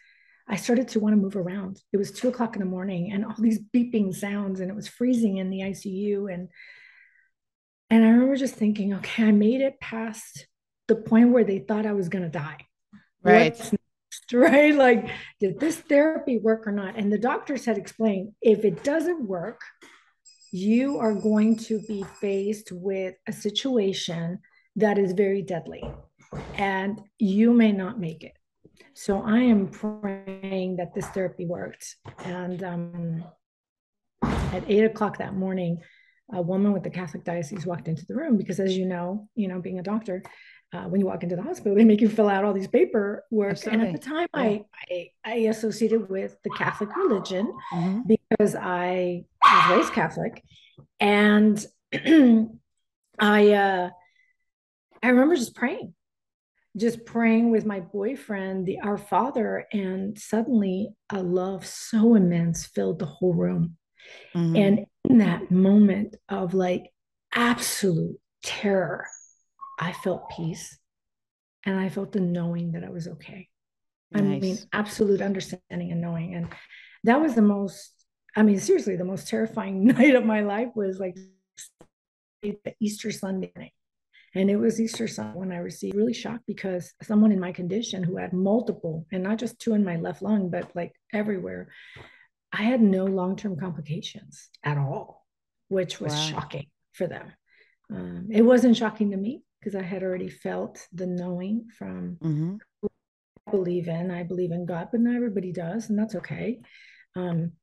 I 0.47 0.55
started 0.55 0.87
to 0.89 0.99
want 1.01 1.13
to 1.13 1.21
move 1.21 1.35
around. 1.35 1.81
It 1.91 1.97
was 1.97 2.11
two 2.11 2.29
o'clock 2.29 2.55
in 2.55 2.61
the 2.61 2.65
morning 2.65 3.11
and 3.11 3.25
all 3.25 3.35
these 3.37 3.59
beeping 3.75 4.15
sounds, 4.15 4.61
and 4.61 4.69
it 4.69 4.75
was 4.75 4.87
freezing 4.87 5.37
in 5.37 5.49
the 5.49 5.59
ICU. 5.59 6.33
And 6.33 6.47
and 7.89 8.03
I 8.03 8.09
remember 8.09 8.35
just 8.35 8.55
thinking, 8.55 8.93
okay, 8.95 9.25
I 9.25 9.31
made 9.31 9.61
it 9.61 9.79
past 9.79 10.47
the 10.87 10.95
point 10.95 11.31
where 11.31 11.43
they 11.43 11.59
thought 11.59 11.85
I 11.85 11.93
was 11.93 12.09
going 12.09 12.23
to 12.23 12.29
die. 12.29 12.65
Right. 13.23 13.59
right? 14.33 14.75
Like, 14.75 15.09
did 15.39 15.59
this 15.59 15.77
therapy 15.77 16.37
work 16.37 16.67
or 16.67 16.71
not? 16.71 16.97
And 16.97 17.11
the 17.11 17.17
doctors 17.17 17.65
had 17.65 17.77
explained 17.77 18.33
if 18.41 18.65
it 18.65 18.83
doesn't 18.83 19.27
work, 19.27 19.61
you 20.51 20.97
are 20.97 21.13
going 21.13 21.57
to 21.57 21.81
be 21.87 22.03
faced 22.19 22.71
with 22.71 23.15
a 23.27 23.33
situation 23.33 24.39
that 24.75 24.97
is 24.97 25.13
very 25.13 25.41
deadly 25.41 25.83
and 26.55 27.01
you 27.19 27.53
may 27.53 27.71
not 27.71 27.99
make 27.99 28.23
it. 28.23 28.33
So 28.93 29.21
I 29.21 29.39
am 29.39 29.67
praying 29.67 30.77
that 30.77 30.93
this 30.93 31.05
therapy 31.07 31.45
worked. 31.45 31.95
And 32.25 32.63
um, 32.63 33.23
at 34.21 34.63
eight 34.67 34.83
o'clock 34.83 35.17
that 35.19 35.35
morning, 35.35 35.81
a 36.33 36.41
woman 36.41 36.73
with 36.73 36.83
the 36.83 36.89
Catholic 36.89 37.23
diocese 37.23 37.65
walked 37.65 37.87
into 37.87 38.05
the 38.05 38.15
room 38.15 38.37
because, 38.37 38.59
as 38.59 38.77
you 38.77 38.85
know, 38.85 39.29
you 39.35 39.47
know, 39.47 39.61
being 39.61 39.79
a 39.79 39.83
doctor, 39.83 40.23
uh, 40.73 40.83
when 40.83 40.99
you 40.99 41.07
walk 41.07 41.23
into 41.23 41.35
the 41.35 41.41
hospital, 41.41 41.75
they 41.75 41.85
make 41.85 42.01
you 42.01 42.09
fill 42.09 42.27
out 42.27 42.43
all 42.43 42.53
these 42.53 42.67
paperwork. 42.67 43.51
Absolutely. 43.51 43.87
And 43.87 43.95
at 43.95 44.01
the 44.01 44.07
time, 44.07 44.27
yeah. 44.33 44.41
I, 44.41 44.65
I, 44.91 45.09
I 45.23 45.33
associated 45.49 46.09
with 46.09 46.35
the 46.43 46.49
Catholic 46.49 46.95
religion 46.95 47.53
mm-hmm. 47.73 48.01
because 48.05 48.55
I 48.55 49.23
was 49.41 49.77
raised 49.77 49.93
Catholic, 49.93 50.43
and 50.99 51.65
I 53.19 53.51
uh, 53.53 53.89
I 55.01 55.09
remember 55.09 55.35
just 55.35 55.55
praying, 55.55 55.93
just 56.75 57.05
praying 57.05 57.49
with 57.49 57.65
my 57.65 57.79
boyfriend, 57.79 58.65
the 58.65 58.79
Our 58.81 58.97
Father, 58.97 59.65
and 59.71 60.17
suddenly 60.19 60.89
a 61.09 61.21
love 61.21 61.65
so 61.65 62.15
immense 62.15 62.65
filled 62.65 62.99
the 62.99 63.05
whole 63.05 63.33
room. 63.33 63.77
Mm-hmm. 64.35 64.55
And 64.55 64.85
in 65.09 65.17
that 65.19 65.51
moment 65.51 66.15
of 66.29 66.53
like 66.53 66.91
absolute 67.33 68.19
terror, 68.43 69.07
I 69.79 69.93
felt 69.93 70.29
peace 70.35 70.77
and 71.65 71.79
I 71.79 71.89
felt 71.89 72.11
the 72.11 72.19
knowing 72.19 72.71
that 72.73 72.83
I 72.83 72.89
was 72.89 73.07
okay. 73.07 73.49
Nice. 74.11 74.21
I 74.21 74.39
mean, 74.39 74.57
absolute 74.73 75.21
understanding 75.21 75.91
and 75.91 76.01
knowing. 76.01 76.35
And 76.35 76.47
that 77.03 77.21
was 77.21 77.35
the 77.35 77.41
most, 77.41 77.91
I 78.35 78.43
mean, 78.43 78.59
seriously, 78.59 78.95
the 78.95 79.03
most 79.03 79.27
terrifying 79.27 79.85
night 79.85 80.15
of 80.15 80.25
my 80.25 80.41
life 80.41 80.69
was 80.75 80.99
like 80.99 81.17
Easter 82.79 83.11
Sunday 83.11 83.51
night. 83.55 83.73
And 84.35 84.49
it 84.49 84.57
was 84.57 84.79
Easter 84.79 85.07
Sunday 85.07 85.37
when 85.37 85.51
I 85.51 85.57
received 85.57 85.95
really 85.95 86.13
shocked 86.13 86.43
because 86.47 86.93
someone 87.01 87.31
in 87.31 87.39
my 87.39 87.51
condition 87.51 88.03
who 88.03 88.17
had 88.17 88.33
multiple, 88.33 89.05
and 89.11 89.23
not 89.23 89.39
just 89.39 89.59
two 89.59 89.73
in 89.73 89.83
my 89.83 89.95
left 89.95 90.21
lung, 90.21 90.49
but 90.49 90.69
like 90.75 90.93
everywhere, 91.13 91.69
I 92.51 92.63
had 92.63 92.81
no 92.81 93.05
long 93.05 93.35
term 93.35 93.57
complications 93.57 94.49
at 94.63 94.77
all, 94.77 95.25
which 95.67 95.99
was 95.99 96.13
wow. 96.13 96.19
shocking 96.19 96.67
for 96.93 97.07
them. 97.07 97.31
Um, 97.93 98.27
it 98.31 98.41
wasn't 98.41 98.77
shocking 98.77 99.11
to 99.11 99.17
me 99.17 99.43
because 99.59 99.75
I 99.75 99.83
had 99.83 100.03
already 100.03 100.29
felt 100.29 100.79
the 100.93 101.07
knowing 101.07 101.67
from 101.77 102.17
mm-hmm. 102.21 102.55
I 103.47 103.51
believe 103.51 103.87
in. 103.87 104.11
I 104.11 104.23
believe 104.23 104.51
in 104.51 104.65
God, 104.65 104.89
but 104.91 105.01
not 105.01 105.15
everybody 105.15 105.51
does, 105.51 105.89
and 105.89 105.97
that's 105.97 106.15
okay. 106.15 106.59
Um, 107.15 107.53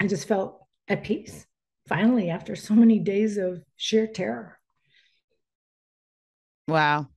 I 0.00 0.06
just 0.06 0.28
felt 0.28 0.66
at 0.88 1.04
peace 1.04 1.46
finally 1.88 2.30
after 2.30 2.54
so 2.56 2.74
many 2.74 2.98
days 2.98 3.36
of 3.36 3.62
sheer 3.76 4.06
terror. 4.06 4.58
Wow. 6.68 7.08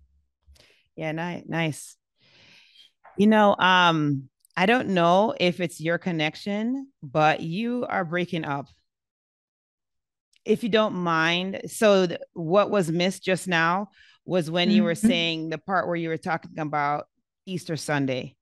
Yeah, 0.96 1.12
nice, 1.12 1.44
nice. 1.46 1.98
You 3.18 3.28
know, 3.28 3.56
um, 3.58 4.30
I 4.56 4.66
don't 4.66 4.90
know 4.90 5.34
if 5.40 5.60
it's 5.60 5.82
your 5.82 5.98
connection, 5.98 6.88
but 7.02 7.42
you 7.42 7.86
are 7.90 8.06
breaking 8.06 8.46
up 8.46 8.68
if 10.46 10.64
you 10.64 10.70
don't 10.70 10.96
mind. 10.96 11.62
So, 11.68 12.08
th- 12.08 12.20
what 12.34 12.70
was 12.70 12.92
missed 12.92 13.24
just 13.24 13.48
now 13.48 13.90
was 14.26 14.50
when 14.50 14.68
mm-hmm. 14.68 14.76
you 14.76 14.84
were 14.84 14.94
mm-hmm. 14.94 15.08
saying 15.08 15.50
the 15.50 15.58
part 15.58 15.88
where 15.88 15.96
you 15.96 16.10
were 16.10 16.18
talking 16.18 16.60
about 16.60 17.08
Easter 17.46 17.76
Sunday. 17.76 18.36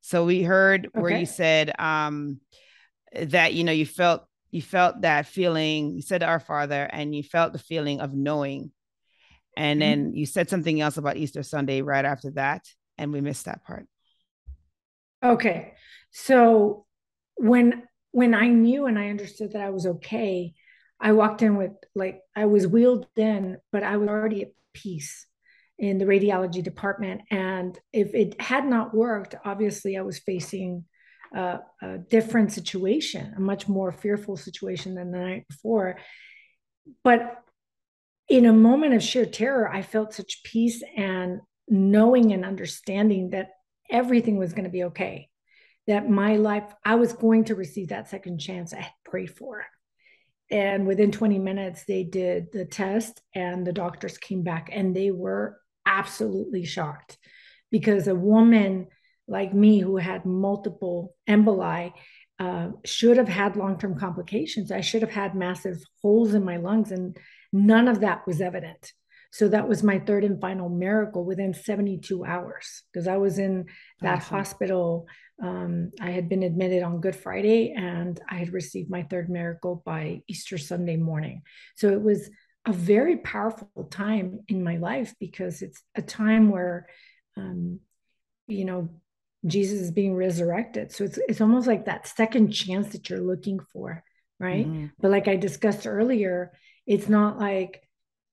So 0.00 0.24
we 0.24 0.42
heard 0.42 0.86
okay. 0.86 1.00
where 1.00 1.18
you 1.18 1.26
said 1.26 1.72
um, 1.80 2.40
that 3.12 3.54
you 3.54 3.64
know 3.64 3.72
you 3.72 3.86
felt 3.86 4.24
you 4.50 4.62
felt 4.62 5.00
that 5.00 5.26
feeling. 5.26 5.96
You 5.96 6.02
said 6.02 6.22
Our 6.22 6.40
Father, 6.40 6.84
and 6.84 7.14
you 7.14 7.22
felt 7.22 7.52
the 7.52 7.58
feeling 7.58 8.00
of 8.00 8.14
knowing. 8.14 8.70
And 9.56 9.80
mm-hmm. 9.80 9.90
then 9.90 10.14
you 10.14 10.26
said 10.26 10.48
something 10.48 10.80
else 10.80 10.96
about 10.96 11.16
Easter 11.16 11.42
Sunday 11.42 11.82
right 11.82 12.04
after 12.04 12.30
that, 12.32 12.66
and 12.98 13.12
we 13.12 13.20
missed 13.20 13.46
that 13.46 13.64
part. 13.64 13.86
Okay, 15.26 15.74
so 16.12 16.86
when 17.36 17.82
when 18.12 18.32
I 18.32 18.46
knew 18.46 18.86
and 18.86 18.98
I 18.98 19.10
understood 19.10 19.52
that 19.52 19.62
I 19.62 19.70
was 19.70 19.86
okay, 19.86 20.54
I 21.00 21.12
walked 21.12 21.42
in 21.42 21.56
with 21.56 21.72
like 21.94 22.20
I 22.34 22.46
was 22.46 22.66
wheeled 22.66 23.08
in, 23.16 23.58
but 23.72 23.82
I 23.82 23.96
was 23.96 24.08
already 24.08 24.42
at 24.42 24.52
peace 24.72 25.26
in 25.78 25.98
the 25.98 26.04
radiology 26.04 26.62
department. 26.62 27.22
And 27.30 27.78
if 27.92 28.14
it 28.14 28.40
had 28.40 28.66
not 28.66 28.94
worked, 28.94 29.34
obviously 29.44 29.98
I 29.98 30.02
was 30.02 30.20
facing 30.20 30.84
a, 31.34 31.58
a 31.82 31.98
different 31.98 32.52
situation, 32.52 33.34
a 33.36 33.40
much 33.40 33.68
more 33.68 33.90
fearful 33.90 34.36
situation 34.36 34.94
than 34.94 35.10
the 35.10 35.18
night 35.18 35.48
before. 35.48 35.98
But 37.02 37.36
in 38.28 38.46
a 38.46 38.52
moment 38.52 38.94
of 38.94 39.02
sheer 39.02 39.26
terror, 39.26 39.68
I 39.68 39.82
felt 39.82 40.14
such 40.14 40.44
peace 40.44 40.82
and 40.96 41.40
knowing 41.68 42.32
and 42.32 42.44
understanding 42.44 43.30
that 43.30 43.50
everything 43.90 44.38
was 44.38 44.52
going 44.52 44.64
to 44.64 44.70
be 44.70 44.84
okay. 44.84 45.28
That 45.86 46.10
my 46.10 46.36
life, 46.36 46.72
I 46.84 46.96
was 46.96 47.12
going 47.12 47.44
to 47.44 47.54
receive 47.54 47.88
that 47.88 48.08
second 48.08 48.38
chance 48.38 48.72
I 48.72 48.80
had 48.80 48.92
prayed 49.04 49.30
for. 49.30 49.64
And 50.50 50.86
within 50.86 51.12
20 51.12 51.38
minutes, 51.38 51.84
they 51.86 52.04
did 52.04 52.52
the 52.52 52.64
test, 52.64 53.20
and 53.34 53.66
the 53.66 53.72
doctors 53.72 54.18
came 54.18 54.42
back 54.42 54.70
and 54.72 54.94
they 54.94 55.10
were 55.10 55.60
absolutely 55.84 56.64
shocked 56.64 57.18
because 57.70 58.08
a 58.08 58.14
woman 58.14 58.88
like 59.28 59.52
me 59.52 59.80
who 59.80 59.96
had 59.96 60.24
multiple 60.24 61.14
emboli 61.28 61.92
uh, 62.38 62.68
should 62.84 63.16
have 63.16 63.28
had 63.28 63.56
long 63.56 63.78
term 63.78 63.98
complications. 63.98 64.70
I 64.70 64.82
should 64.82 65.02
have 65.02 65.10
had 65.10 65.34
massive 65.34 65.82
holes 66.02 66.34
in 66.34 66.44
my 66.44 66.58
lungs, 66.58 66.92
and 66.92 67.16
none 67.52 67.88
of 67.88 68.00
that 68.00 68.26
was 68.26 68.40
evident. 68.40 68.92
So 69.36 69.48
that 69.48 69.68
was 69.68 69.82
my 69.82 69.98
third 69.98 70.24
and 70.24 70.40
final 70.40 70.68
miracle 70.68 71.24
within 71.24 71.52
72 71.52 72.24
hours 72.24 72.84
because 72.90 73.06
I 73.06 73.18
was 73.18 73.38
in 73.38 73.66
that 74.00 74.18
awesome. 74.18 74.36
hospital 74.36 75.06
um, 75.42 75.90
I 76.00 76.10
had 76.10 76.28
been 76.28 76.42
admitted 76.42 76.82
on 76.82 77.00
Good 77.00 77.16
Friday 77.16 77.74
and 77.76 78.18
I 78.30 78.36
had 78.36 78.52
received 78.52 78.90
my 78.90 79.02
third 79.02 79.28
miracle 79.28 79.82
by 79.84 80.22
Easter 80.28 80.56
Sunday 80.56 80.96
morning. 80.96 81.42
So 81.76 81.90
it 81.90 82.00
was 82.00 82.30
a 82.66 82.72
very 82.72 83.18
powerful 83.18 83.84
time 83.90 84.40
in 84.48 84.64
my 84.64 84.78
life 84.78 85.14
because 85.20 85.62
it's 85.62 85.82
a 85.94 86.02
time 86.02 86.48
where, 86.48 86.86
um, 87.36 87.80
you 88.46 88.64
know, 88.64 88.88
Jesus 89.46 89.80
is 89.80 89.90
being 89.90 90.16
resurrected. 90.16 90.90
So 90.92 91.04
it's, 91.04 91.18
it's 91.28 91.40
almost 91.42 91.66
like 91.66 91.84
that 91.84 92.08
second 92.08 92.50
chance 92.52 92.92
that 92.92 93.10
you're 93.10 93.20
looking 93.20 93.60
for, 93.72 94.02
right? 94.40 94.66
Mm-hmm. 94.66 94.86
But 94.98 95.10
like 95.10 95.28
I 95.28 95.36
discussed 95.36 95.86
earlier, 95.86 96.52
it's 96.86 97.08
not 97.08 97.38
like 97.38 97.85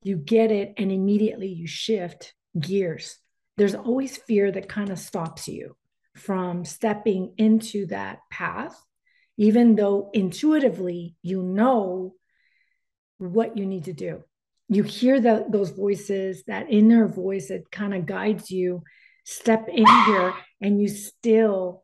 you 0.04 0.18
get 0.18 0.52
it 0.52 0.74
and 0.78 0.92
immediately 0.92 1.48
you 1.48 1.68
shift 1.68 2.34
gears. 2.60 3.18
There's 3.58 3.76
always 3.76 4.18
fear 4.18 4.52
that 4.52 4.70
kind 4.70 4.90
of 4.90 5.00
stops 5.00 5.48
you 5.48 5.76
from 6.16 6.66
stepping 6.66 7.34
into 7.38 7.88
that 7.88 8.20
path, 8.32 8.80
even 9.38 9.76
though 9.76 10.10
intuitively 10.14 11.16
you 11.22 11.42
know 11.42 12.14
what 13.18 13.58
you 13.58 13.66
need 13.66 13.86
to 13.86 13.94
do. 13.94 14.24
You 14.70 14.84
hear 14.84 15.20
the, 15.20 15.46
those 15.50 15.70
voices, 15.70 16.44
that 16.48 16.68
inner 16.70 17.08
voice 17.08 17.50
that 17.50 17.72
kind 17.72 17.94
of 17.94 18.06
guides 18.06 18.50
you. 18.50 18.84
Step 19.26 19.70
in 19.70 19.86
here 20.06 20.34
and 20.62 20.82
you 20.82 20.90
still 20.90 21.84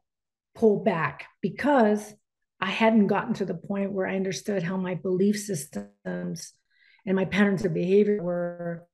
pull 0.55 0.83
back 0.83 1.25
because 1.41 2.13
I 2.59 2.69
hadn't 2.69 3.07
gotten 3.07 3.33
to 3.35 3.45
the 3.45 3.53
point 3.53 3.93
where 3.93 4.07
I 4.07 4.17
understood 4.17 4.63
how 4.63 4.75
my 4.75 4.95
belief 4.95 5.37
systems 5.37 6.53
and 7.09 7.15
my 7.15 7.25
patterns 7.25 7.65
of 7.65 7.73
behavior 7.73 8.21
were 8.21 8.85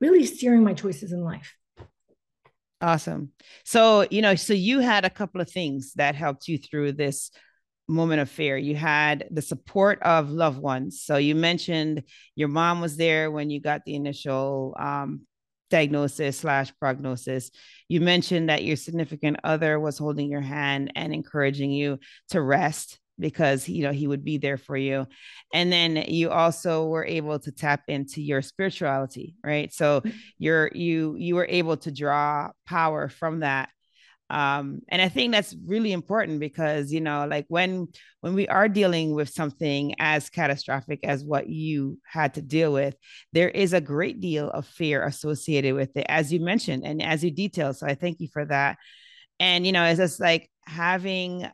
really 0.00 0.24
steering 0.24 0.64
my 0.64 0.72
choices 0.72 1.12
in 1.12 1.22
life. 1.22 1.54
Awesome. 2.80 3.32
So, 3.64 4.06
you 4.10 4.22
know, 4.22 4.36
so 4.36 4.54
you 4.54 4.80
had 4.80 5.04
a 5.04 5.10
couple 5.10 5.42
of 5.42 5.50
things 5.50 5.92
that 5.96 6.14
helped 6.14 6.48
you 6.48 6.56
through 6.56 6.92
this 6.92 7.30
moment 7.86 8.22
of 8.22 8.30
fear. 8.30 8.56
You 8.56 8.74
had 8.74 9.26
the 9.30 9.42
support 9.42 10.02
of 10.02 10.30
loved 10.30 10.58
ones. 10.58 11.02
So 11.02 11.18
you 11.18 11.34
mentioned 11.34 12.04
your 12.34 12.48
mom 12.48 12.80
was 12.80 12.96
there 12.96 13.30
when 13.30 13.50
you 13.50 13.60
got 13.60 13.84
the 13.84 13.96
initial 13.96 14.74
um, 14.78 15.26
diagnosis 15.68 16.38
slash 16.38 16.72
prognosis. 16.80 17.50
You 17.86 18.00
mentioned 18.00 18.48
that 18.48 18.64
your 18.64 18.76
significant 18.76 19.40
other 19.44 19.78
was 19.78 19.98
holding 19.98 20.30
your 20.30 20.40
hand 20.40 20.92
and 20.96 21.12
encouraging 21.12 21.70
you 21.70 21.98
to 22.30 22.40
rest 22.40 22.98
because 23.18 23.68
you 23.68 23.82
know 23.82 23.92
he 23.92 24.06
would 24.06 24.24
be 24.24 24.38
there 24.38 24.58
for 24.58 24.76
you. 24.76 25.06
And 25.52 25.72
then 25.72 25.96
you 26.08 26.30
also 26.30 26.86
were 26.86 27.04
able 27.04 27.38
to 27.40 27.52
tap 27.52 27.82
into 27.88 28.22
your 28.22 28.42
spirituality 28.42 29.34
right? 29.42 29.72
So 29.72 30.00
mm-hmm. 30.00 30.16
you're 30.38 30.70
you 30.74 31.16
you 31.16 31.34
were 31.34 31.46
able 31.48 31.76
to 31.78 31.90
draw 31.90 32.50
power 32.66 33.08
from 33.08 33.40
that. 33.40 33.70
Um, 34.30 34.82
and 34.90 35.00
i 35.00 35.08
think 35.08 35.32
that's 35.32 35.56
really 35.64 35.90
important 35.90 36.38
because 36.38 36.92
you 36.92 37.00
know 37.00 37.26
like 37.26 37.46
when 37.48 37.88
when 38.20 38.34
we 38.34 38.46
are 38.46 38.68
dealing 38.68 39.14
with 39.14 39.30
something 39.30 39.94
as 39.98 40.28
catastrophic 40.28 41.00
as 41.02 41.24
what 41.24 41.48
you 41.48 41.98
had 42.04 42.34
to 42.34 42.42
deal 42.42 42.70
with 42.70 42.94
there 43.32 43.48
is 43.48 43.72
a 43.72 43.80
great 43.80 44.20
deal 44.20 44.50
of 44.50 44.66
fear 44.66 45.02
associated 45.02 45.74
with 45.74 45.96
it 45.96 46.04
as 46.10 46.30
you 46.30 46.40
mentioned 46.40 46.84
and 46.84 47.02
as 47.02 47.24
you 47.24 47.30
detailed. 47.30 47.78
So 47.78 47.86
i 47.86 47.94
thank 47.94 48.20
you 48.20 48.28
for 48.30 48.44
that. 48.44 48.76
And 49.40 49.64
you 49.64 49.72
know 49.72 49.84
it's 49.84 49.98
just 49.98 50.20
like 50.20 50.50
having 50.66 51.48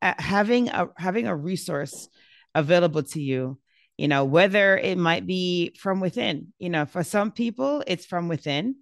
having 0.00 0.68
a 0.68 0.88
having 0.96 1.26
a 1.26 1.36
resource 1.36 2.08
available 2.54 3.02
to 3.02 3.20
you 3.20 3.58
you 3.96 4.08
know 4.08 4.24
whether 4.24 4.76
it 4.76 4.98
might 4.98 5.26
be 5.26 5.74
from 5.78 6.00
within 6.00 6.48
you 6.58 6.68
know 6.68 6.84
for 6.84 7.02
some 7.02 7.30
people 7.30 7.82
it's 7.86 8.06
from 8.06 8.28
within 8.28 8.74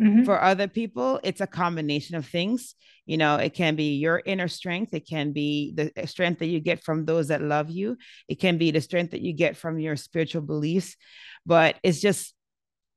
Mm-hmm. 0.00 0.24
For 0.24 0.40
other 0.40 0.66
people, 0.66 1.20
it's 1.22 1.42
a 1.42 1.46
combination 1.46 2.16
of 2.16 2.26
things. 2.26 2.74
You 3.04 3.18
know, 3.18 3.36
it 3.36 3.52
can 3.52 3.76
be 3.76 3.96
your 3.96 4.22
inner 4.24 4.48
strength, 4.48 4.94
it 4.94 5.06
can 5.06 5.32
be 5.32 5.72
the 5.74 5.92
eh, 5.96 6.06
strength 6.06 6.38
that 6.38 6.46
you 6.46 6.60
get 6.60 6.82
from 6.82 7.04
those 7.04 7.28
that 7.28 7.42
love 7.42 7.70
you, 7.70 7.98
it 8.28 8.36
can 8.36 8.56
be 8.56 8.70
the 8.70 8.80
strength 8.80 9.10
that 9.10 9.20
you 9.20 9.32
get 9.32 9.56
from 9.56 9.78
your 9.78 9.96
spiritual 9.96 10.42
beliefs, 10.42 10.96
but 11.44 11.76
it's 11.82 12.00
just 12.00 12.34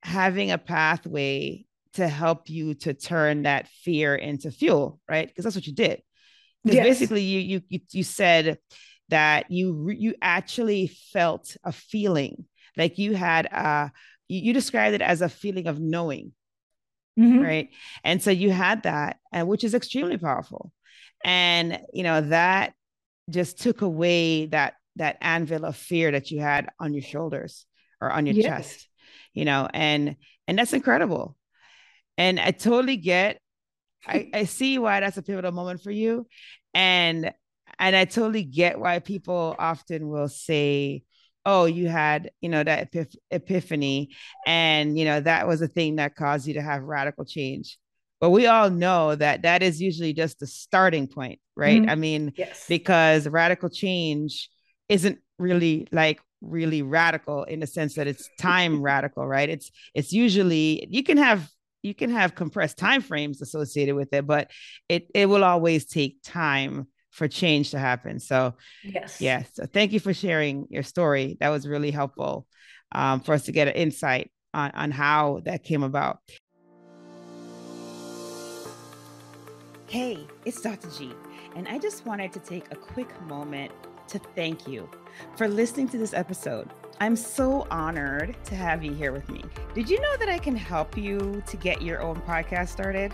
having 0.02 0.52
a 0.52 0.58
pathway 0.58 1.66
to 1.94 2.08
help 2.08 2.50
you 2.50 2.74
to 2.74 2.94
turn 2.94 3.44
that 3.44 3.68
fear 3.68 4.16
into 4.16 4.52
fuel, 4.52 5.00
right? 5.10 5.28
Because 5.28 5.44
that's 5.44 5.56
what 5.56 5.68
you 5.68 5.74
did. 5.74 6.02
Because 6.63 6.75
yes. 6.77 6.86
basically, 6.86 7.22
you 7.22 7.62
you 7.67 7.79
you 7.91 8.03
said 8.03 8.58
that 9.10 9.51
you 9.51 9.89
you 9.89 10.15
actually 10.22 10.88
felt 11.12 11.58
a 11.63 11.72
feeling 11.72 12.46
like 12.77 12.98
you 12.98 13.15
had 13.15 13.46
a 13.48 13.91
you, 14.29 14.53
described 14.53 14.96
it 14.96 15.01
as 15.01 15.22
a 15.22 15.29
feeling 15.29 15.67
of 15.67 15.79
knowing 15.79 16.32
Mm-hmm. 17.20 17.39
Right. 17.39 17.70
And 18.03 18.22
so 18.22 18.32
you 18.32 18.51
had 18.51 18.84
that, 18.84 19.17
and 19.32 19.48
which 19.48 19.63
is 19.63 19.74
extremely 19.74 20.17
powerful. 20.17 20.72
And 21.24 21.79
you 21.93 22.03
know, 22.03 22.22
that 22.22 22.74
just 23.29 23.62
took 23.62 23.82
away 23.82 24.48
that 24.48 24.74
that 24.96 25.17
anvil 25.22 25.65
of 25.65 25.75
fear 25.75 26.12
that 26.12 26.32
you 26.32 26.39
had 26.41 26.70
on 26.79 26.93
your 26.93 27.03
shoulders 27.03 27.65
or 28.01 28.12
on 28.12 28.25
your 28.25 28.36
yes. 28.36 28.46
chest, 28.46 28.89
you 29.34 29.46
know, 29.46 29.67
and 29.74 30.15
and 30.48 30.58
that's 30.58 30.74
incredible. 30.74 31.38
And 32.17 32.39
I 32.39 32.51
totally 32.51 32.98
get 32.98 33.39
I, 34.07 34.29
I 34.33 34.43
see 34.45 34.77
why 34.79 35.00
that's 35.00 35.17
a 35.17 35.22
pivotal 35.22 35.51
moment 35.51 35.81
for 35.81 35.91
you. 35.91 36.27
And 36.74 37.33
and 37.79 37.95
I 37.95 38.05
totally 38.05 38.43
get 38.43 38.79
why 38.79 39.00
people 39.00 39.55
often 39.57 40.07
will 40.07 40.29
say, 40.29 41.03
oh 41.45 41.65
you 41.65 41.88
had 41.88 42.31
you 42.41 42.50
know 42.50 42.63
that 42.63 42.91
epiph- 42.91 43.15
epiphany 43.31 44.10
and 44.45 44.98
you 44.98 45.05
know 45.05 45.19
that 45.19 45.48
was 45.48 45.62
a 45.62 45.67
thing 45.67 45.98
that 45.98 46.15
caused 46.15 46.48
you 46.48 46.53
to 46.53 46.62
have 46.62 46.83
radical 46.83 47.25
change 47.25 47.77
but 48.22 48.29
we 48.29 48.48
all 48.48 48.69
know 48.69 49.15
that 49.15 49.41
that 49.41 49.62
is 49.62 49.81
usually 49.81 50.13
just 50.13 50.39
the 50.39 50.48
starting 50.48 51.07
point 51.07 51.39
right 51.55 51.81
mm-hmm. 51.81 51.89
i 51.89 51.95
mean 51.95 52.31
yes. 52.38 52.65
because 52.67 53.27
radical 53.27 53.69
change 53.69 54.50
isn't 54.89 55.19
really 55.38 55.88
like 55.91 56.22
really 56.41 56.81
radical 56.81 57.43
in 57.43 57.60
the 57.60 57.67
sense 57.67 57.95
that 57.95 58.07
it's 58.07 58.29
time 58.39 58.81
radical 58.81 59.25
right 59.25 59.50
it's 59.50 59.72
it's 59.93 60.12
usually 60.12 60.86
you 60.89 61.03
can 61.03 61.17
have 61.17 61.50
you 61.84 61.94
can 61.94 62.10
have 62.10 62.34
compressed 62.34 62.78
time 62.78 63.02
frames 63.02 63.42
associated 63.42 63.96
with 63.96 64.13
it 64.13 64.25
but 64.25 64.50
it 64.90 65.08
it 65.13 65.28
will 65.28 65.44
always 65.44 65.86
take 65.86 66.18
time 66.24 66.88
for 67.13 67.28
change 67.28 67.72
to 67.72 67.80
happen. 67.80 68.20
So, 68.20 68.56
yes, 68.84 69.22
yes. 69.22 69.50
So, 69.54 69.66
thank 69.66 69.94
you 69.94 70.00
for 70.00 70.13
sharing 70.13 70.68
your 70.70 70.84
story. 70.84 71.38
That 71.40 71.50
was 71.50 71.68
really 71.68 71.92
helpful 71.92 72.48
um, 72.92 73.22
for 73.22 73.34
us 73.34 73.44
to 73.44 73.52
get 73.52 73.68
an 73.68 73.75
insight 73.75 74.32
on, 74.54 74.72
on 74.72 74.92
how 74.92 75.42
that 75.46 75.63
came 75.63 75.84
about. 75.84 76.20
Hey, 79.88 80.25
it's 80.44 80.60
Dr. 80.60 80.90
G, 80.90 81.12
and 81.56 81.68
I 81.68 81.78
just 81.78 82.06
wanted 82.06 82.34
to 82.34 82.40
take 82.40 82.72
a 82.72 82.75
quick 82.75 83.22
moment 83.22 83.72
to 84.08 84.20
thank 84.36 84.68
you 84.68 84.90
for 85.38 85.48
listening 85.48 85.88
to 85.90 86.00
this 86.00 86.16
episode. 86.16 86.70
I'm 87.03 87.17
so 87.17 87.67
honored 87.69 88.33
to 88.45 88.55
have 88.55 88.81
you 88.81 88.93
here 88.93 89.12
with 89.12 89.27
me. 89.27 89.43
Did 89.75 89.89
you 89.89 90.00
know 90.00 90.15
that 90.19 90.29
I 90.29 90.38
can 90.38 90.55
help 90.55 90.98
you 90.98 91.43
to 91.48 91.57
get 91.57 91.81
your 91.81 92.01
own 92.01 92.15
podcast 92.22 92.69
started? 92.69 93.13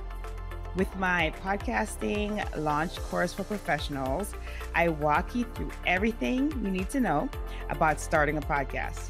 With 0.75 0.95
my 0.97 1.33
podcasting 1.43 2.55
launch 2.55 2.97
course 3.09 3.33
for 3.33 3.43
professionals, 3.45 4.35
I 4.75 4.89
walk 4.89 5.33
you 5.33 5.43
through 5.55 5.71
everything 5.87 6.51
you 6.63 6.69
need 6.69 6.91
to 6.91 6.99
know 6.99 7.31
about 7.71 7.99
starting 7.99 8.37
a 8.37 8.41
podcast. 8.41 9.09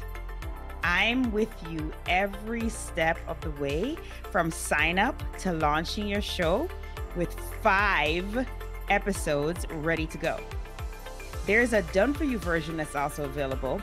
I'm 0.82 1.30
with 1.30 1.52
you 1.68 1.92
every 2.08 2.70
step 2.70 3.18
of 3.28 3.38
the 3.42 3.50
way 3.62 3.98
from 4.30 4.50
sign 4.50 4.98
up 4.98 5.22
to 5.40 5.52
launching 5.52 6.08
your 6.08 6.22
show 6.22 6.70
with 7.16 7.38
five 7.62 8.46
episodes 8.88 9.66
ready 9.72 10.06
to 10.06 10.16
go. 10.16 10.40
There's 11.44 11.74
a 11.74 11.82
done 11.92 12.14
for 12.14 12.24
you 12.24 12.38
version 12.38 12.78
that's 12.78 12.96
also 12.96 13.24
available 13.24 13.82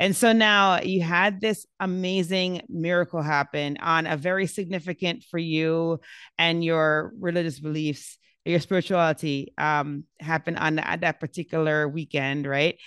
And 0.00 0.16
so 0.16 0.32
now 0.32 0.80
you 0.80 1.02
had 1.02 1.42
this 1.42 1.66
amazing 1.78 2.62
miracle 2.70 3.20
happen 3.20 3.76
on 3.82 4.06
a 4.06 4.16
very 4.16 4.46
significant 4.46 5.24
for 5.30 5.36
you 5.36 6.00
and 6.38 6.64
your 6.64 7.12
religious 7.20 7.60
beliefs, 7.60 8.16
your 8.46 8.60
spirituality 8.60 9.52
um, 9.58 10.04
on 10.26 10.76
that, 10.76 11.02
that 11.02 11.20
particular 11.20 11.86
weekend, 11.86 12.46
right? 12.46 12.78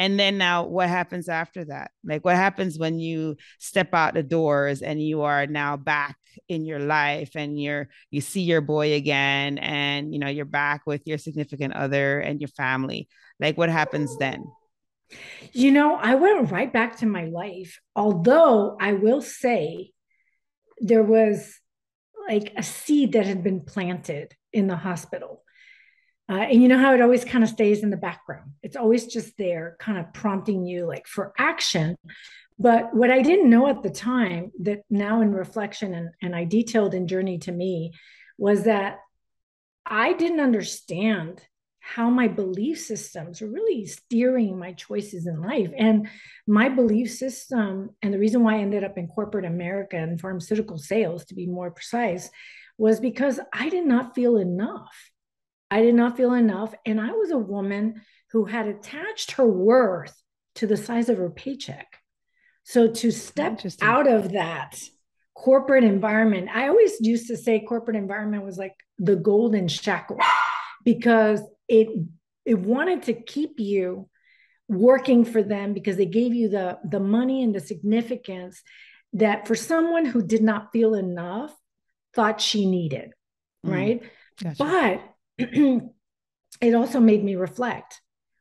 And 0.00 0.18
then 0.18 0.36
now 0.36 0.64
what 0.64 0.88
happens 0.88 1.28
after 1.28 1.64
that? 1.66 1.92
Like 2.04 2.24
what 2.24 2.34
happens 2.34 2.76
when 2.76 2.98
you 2.98 3.36
step 3.60 3.94
out 3.94 4.14
the 4.14 4.24
doors 4.24 4.82
and 4.82 5.00
you 5.00 5.22
are 5.22 5.46
now 5.46 5.76
back 5.76 6.16
in 6.48 6.64
your 6.64 6.80
life 6.80 7.30
and 7.36 7.60
you're 7.60 7.88
you 8.10 8.20
see 8.20 8.42
your 8.42 8.60
boy 8.60 8.94
again 8.94 9.58
and 9.58 10.12
you 10.12 10.20
know 10.20 10.28
you're 10.28 10.44
back 10.44 10.82
with 10.86 11.02
your 11.04 11.18
significant 11.18 11.74
other 11.74 12.20
and 12.20 12.40
your 12.40 12.48
family. 12.48 13.08
Like 13.40 13.58
what 13.58 13.70
happens 13.70 14.16
then? 14.18 14.44
You 15.52 15.72
know, 15.72 15.94
I 15.96 16.14
went 16.16 16.50
right 16.50 16.72
back 16.72 16.98
to 16.98 17.06
my 17.06 17.24
life, 17.24 17.80
although 17.96 18.76
I 18.80 18.92
will 18.92 19.22
say 19.22 19.92
there 20.80 21.02
was 21.02 21.58
like 22.28 22.52
a 22.56 22.62
seed 22.62 23.12
that 23.12 23.26
had 23.26 23.42
been 23.42 23.60
planted 23.60 24.34
in 24.52 24.66
the 24.66 24.76
hospital. 24.76 25.42
Uh, 26.30 26.40
and 26.50 26.62
you 26.62 26.68
know 26.68 26.78
how 26.78 26.92
it 26.92 27.00
always 27.00 27.24
kind 27.24 27.42
of 27.42 27.48
stays 27.48 27.82
in 27.82 27.88
the 27.88 27.96
background. 27.96 28.52
It's 28.62 28.76
always 28.76 29.06
just 29.06 29.36
there, 29.38 29.76
kind 29.80 29.96
of 29.98 30.12
prompting 30.12 30.66
you 30.66 30.86
like 30.86 31.06
for 31.06 31.32
action. 31.38 31.96
But 32.58 32.94
what 32.94 33.10
I 33.10 33.22
didn't 33.22 33.48
know 33.48 33.68
at 33.68 33.82
the 33.82 33.90
time, 33.90 34.52
that 34.60 34.80
now 34.90 35.22
in 35.22 35.32
reflection 35.32 35.94
and, 35.94 36.10
and 36.20 36.36
I 36.36 36.44
detailed 36.44 36.92
in 36.92 37.08
Journey 37.08 37.38
to 37.38 37.52
Me, 37.52 37.92
was 38.36 38.64
that 38.64 38.98
I 39.86 40.12
didn't 40.12 40.40
understand 40.40 41.40
how 41.94 42.10
my 42.10 42.28
belief 42.28 42.78
systems 42.78 43.40
are 43.40 43.48
really 43.48 43.86
steering 43.86 44.58
my 44.58 44.74
choices 44.74 45.26
in 45.26 45.40
life. 45.40 45.70
And 45.76 46.06
my 46.46 46.68
belief 46.68 47.10
system, 47.10 47.90
and 48.02 48.12
the 48.12 48.18
reason 48.18 48.44
why 48.44 48.56
I 48.56 48.60
ended 48.60 48.84
up 48.84 48.98
in 48.98 49.08
corporate 49.08 49.46
America 49.46 49.96
and 49.96 50.20
pharmaceutical 50.20 50.76
sales, 50.76 51.24
to 51.26 51.34
be 51.34 51.46
more 51.46 51.70
precise, 51.70 52.28
was 52.76 53.00
because 53.00 53.40
I 53.54 53.70
did 53.70 53.86
not 53.86 54.14
feel 54.14 54.36
enough. 54.36 55.10
I 55.70 55.80
did 55.80 55.94
not 55.94 56.18
feel 56.18 56.34
enough. 56.34 56.74
And 56.84 57.00
I 57.00 57.12
was 57.12 57.30
a 57.30 57.38
woman 57.38 58.02
who 58.32 58.44
had 58.44 58.68
attached 58.68 59.32
her 59.32 59.46
worth 59.46 60.14
to 60.56 60.66
the 60.66 60.76
size 60.76 61.08
of 61.08 61.16
her 61.16 61.30
paycheck. 61.30 61.86
So 62.64 62.88
to 62.88 63.10
step 63.10 63.62
out 63.80 64.06
of 64.06 64.32
that 64.32 64.78
corporate 65.34 65.84
environment, 65.84 66.50
I 66.52 66.68
always 66.68 67.00
used 67.00 67.28
to 67.28 67.36
say 67.38 67.60
corporate 67.60 67.96
environment 67.96 68.44
was 68.44 68.58
like 68.58 68.74
the 68.98 69.16
golden 69.16 69.68
shackle 69.68 70.18
because 70.84 71.40
it 71.68 71.88
it 72.44 72.58
wanted 72.58 73.02
to 73.04 73.12
keep 73.12 73.60
you 73.60 74.08
working 74.68 75.24
for 75.24 75.42
them 75.42 75.72
because 75.72 75.96
they 75.96 76.06
gave 76.06 76.34
you 76.34 76.48
the 76.48 76.78
the 76.88 77.00
money 77.00 77.42
and 77.42 77.54
the 77.54 77.60
significance 77.60 78.62
that 79.14 79.46
for 79.46 79.54
someone 79.54 80.04
who 80.04 80.22
did 80.22 80.42
not 80.42 80.72
feel 80.72 80.94
enough 80.94 81.54
thought 82.14 82.40
she 82.40 82.66
needed 82.66 83.10
mm, 83.64 83.72
right? 83.72 84.02
Gotcha. 84.42 85.02
but 85.38 85.46
it 86.60 86.74
also 86.74 87.00
made 87.00 87.24
me 87.24 87.36
reflect. 87.36 88.00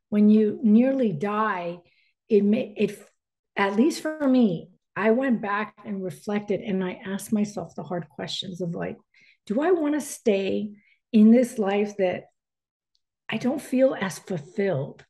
When 0.09 0.29
you 0.29 0.59
nearly 0.63 1.11
die 1.11 1.79
it 2.29 2.43
may 2.43 2.73
it 2.77 2.99
at 3.55 3.75
least 3.75 4.01
for 4.01 4.27
me 4.27 4.69
I 4.95 5.11
went 5.11 5.41
back 5.41 5.75
and 5.85 6.03
reflected 6.03 6.61
and 6.61 6.83
I 6.83 6.99
asked 7.05 7.31
myself 7.31 7.75
the 7.75 7.83
hard 7.83 8.09
questions 8.09 8.61
of 8.61 8.73
like, 8.73 8.97
do 9.45 9.61
I 9.61 9.71
want 9.71 9.93
to 9.93 10.01
stay 10.01 10.71
in 11.13 11.31
this 11.31 11.59
life 11.59 11.95
that 11.97 12.23
I 13.29 13.37
don't 13.37 13.61
feel 13.61 13.95
as 13.99 14.19
fulfilled? 14.19 15.05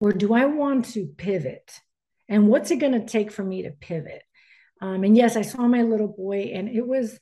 Or 0.00 0.12
do 0.12 0.34
I 0.34 0.44
want 0.44 0.86
to 0.92 1.06
pivot? 1.06 1.80
And 2.28 2.48
what's 2.48 2.70
it 2.70 2.76
going 2.76 2.92
to 2.92 3.06
take 3.06 3.32
for 3.32 3.42
me 3.42 3.62
to 3.62 3.70
pivot? 3.70 4.22
Um, 4.80 5.02
and 5.02 5.16
yes, 5.16 5.36
I 5.36 5.42
saw 5.42 5.66
my 5.66 5.82
little 5.82 6.08
boy, 6.08 6.52
and 6.54 6.68
it 6.68 6.86
was 6.86 7.18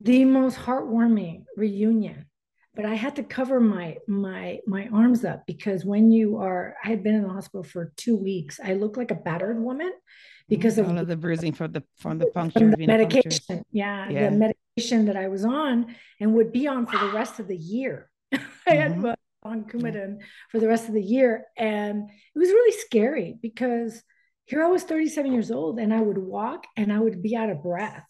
the 0.00 0.24
most 0.24 0.56
heartwarming 0.56 1.44
reunion. 1.56 2.26
But 2.74 2.86
I 2.86 2.94
had 2.94 3.16
to 3.16 3.24
cover 3.24 3.58
my 3.58 3.96
my 4.06 4.60
my 4.66 4.88
arms 4.92 5.24
up 5.24 5.46
because 5.46 5.84
when 5.84 6.12
you 6.12 6.38
are, 6.38 6.76
I 6.84 6.90
had 6.90 7.02
been 7.02 7.16
in 7.16 7.24
the 7.24 7.28
hospital 7.28 7.64
for 7.64 7.92
two 7.96 8.16
weeks. 8.16 8.60
I 8.62 8.74
looked 8.74 8.96
like 8.96 9.10
a 9.10 9.16
battered 9.16 9.60
woman 9.60 9.92
because 10.48 10.76
mm, 10.76 10.84
all 10.84 10.92
of, 10.92 10.98
of 10.98 11.06
the 11.08 11.16
bruising 11.16 11.52
from 11.54 11.72
the 11.72 11.82
from 11.96 12.18
the 12.18 12.26
puncture, 12.26 12.70
the 12.70 12.86
medication. 12.86 13.64
Yeah, 13.72 14.08
yeah, 14.08 14.30
the 14.30 14.36
medication 14.36 15.06
that 15.06 15.16
I 15.16 15.26
was 15.26 15.44
on 15.44 15.94
and 16.20 16.34
would 16.34 16.52
be 16.52 16.68
on 16.68 16.86
for 16.86 16.98
the 16.98 17.10
rest 17.10 17.40
of 17.40 17.48
the 17.48 17.56
year. 17.56 18.07
I 18.32 18.38
mm-hmm. 18.68 19.04
had 19.04 19.16
on 19.42 19.64
Coumadin 19.64 20.18
for 20.50 20.58
the 20.58 20.68
rest 20.68 20.88
of 20.88 20.94
the 20.94 21.02
year, 21.02 21.44
and 21.56 22.08
it 22.08 22.38
was 22.38 22.48
really 22.48 22.76
scary 22.78 23.36
because 23.40 24.02
here 24.48 24.62
I 24.62 24.68
was 24.68 24.82
37 24.82 25.32
years 25.32 25.50
old 25.50 25.78
and 25.78 25.92
I 25.92 26.00
would 26.00 26.16
walk 26.16 26.66
and 26.74 26.90
I 26.90 26.98
would 26.98 27.22
be 27.22 27.36
out 27.36 27.50
of 27.50 27.62
breath. 27.62 28.06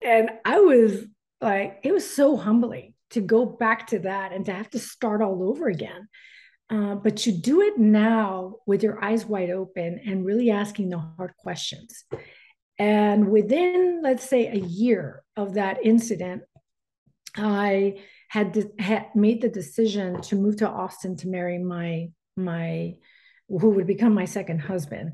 And 0.00 0.30
I 0.46 0.60
was 0.60 1.04
like, 1.42 1.80
it 1.84 1.92
was 1.92 2.08
so 2.08 2.36
humbling 2.36 2.94
to 3.10 3.20
go 3.20 3.44
back 3.44 3.88
to 3.88 3.98
that 4.00 4.32
and 4.32 4.46
to 4.46 4.52
have 4.52 4.70
to 4.70 4.78
start 4.78 5.20
all 5.20 5.46
over 5.46 5.68
again. 5.68 6.08
Uh, 6.70 6.94
but 6.94 7.26
you 7.26 7.32
do 7.32 7.60
it 7.60 7.78
now 7.78 8.56
with 8.66 8.82
your 8.82 9.02
eyes 9.04 9.26
wide 9.26 9.50
open 9.50 10.00
and 10.06 10.24
really 10.24 10.50
asking 10.50 10.88
the 10.88 10.98
hard 10.98 11.36
questions. 11.36 12.04
And 12.78 13.28
within, 13.28 14.00
let's 14.02 14.28
say, 14.28 14.48
a 14.48 14.56
year 14.56 15.22
of 15.36 15.54
that 15.54 15.84
incident, 15.84 16.42
I 17.36 17.98
had, 18.28 18.52
de- 18.52 18.82
had 18.82 19.06
made 19.14 19.40
the 19.40 19.48
decision 19.48 20.20
to 20.22 20.36
move 20.36 20.56
to 20.56 20.68
Austin 20.68 21.16
to 21.18 21.28
marry 21.28 21.58
my 21.58 22.08
my 22.36 22.94
who 23.48 23.70
would 23.70 23.86
become 23.86 24.12
my 24.12 24.24
second 24.24 24.58
husband. 24.58 25.12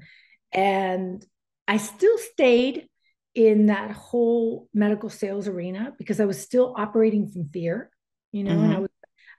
And 0.53 1.25
I 1.69 1.77
still 1.77 2.19
stayed 2.19 2.89
in 3.35 3.67
that 3.67 3.93
whole 3.93 4.69
medical 4.75 5.09
sales 5.09 5.49
arena 5.49 5.95
because 5.99 6.21
I 6.21 6.25
was 6.25 6.41
still 6.41 6.75
operating 6.77 7.29
from 7.29 7.49
fear, 7.49 7.91
you 8.33 8.45
know, 8.45 8.53
mm-hmm. 8.53 8.65
and 8.65 8.75
I 8.75 8.79
was 8.81 8.91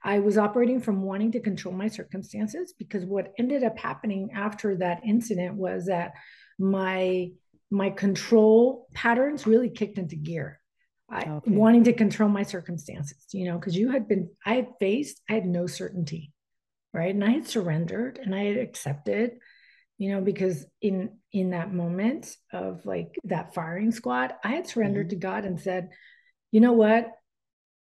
I 0.06 0.18
was 0.18 0.36
operating 0.36 0.80
from 0.80 1.02
wanting 1.02 1.32
to 1.32 1.40
control 1.40 1.74
my 1.74 1.88
circumstances 1.88 2.74
because 2.78 3.06
what 3.06 3.32
ended 3.38 3.64
up 3.64 3.78
happening 3.78 4.30
after 4.34 4.76
that 4.76 5.00
incident 5.04 5.54
was 5.54 5.86
that 5.86 6.12
my 6.58 7.30
my 7.70 7.90
control 7.90 8.86
patterns 8.92 9.46
really 9.46 9.70
kicked 9.70 9.98
into 9.98 10.16
gear. 10.16 10.60
I, 11.14 11.30
okay. 11.30 11.50
wanting 11.50 11.84
to 11.84 11.92
control 11.92 12.28
my 12.28 12.42
circumstances, 12.42 13.24
you 13.32 13.46
know, 13.46 13.58
because 13.58 13.76
you 13.76 13.90
had 13.90 14.08
been, 14.08 14.30
I 14.44 14.54
had 14.54 14.68
faced, 14.80 15.20
I 15.30 15.34
had 15.34 15.46
no 15.46 15.66
certainty 15.66 16.32
right 16.94 17.14
and 17.14 17.24
i 17.24 17.30
had 17.30 17.46
surrendered 17.46 18.18
and 18.22 18.34
i 18.34 18.44
had 18.44 18.56
accepted 18.56 19.32
you 19.98 20.12
know 20.12 20.22
because 20.22 20.64
in 20.80 21.18
in 21.32 21.50
that 21.50 21.74
moment 21.74 22.34
of 22.52 22.86
like 22.86 23.18
that 23.24 23.52
firing 23.52 23.90
squad 23.90 24.32
i 24.42 24.48
had 24.48 24.66
surrendered 24.66 25.08
mm-hmm. 25.08 25.20
to 25.20 25.26
god 25.26 25.44
and 25.44 25.60
said 25.60 25.90
you 26.52 26.60
know 26.60 26.72
what 26.72 27.10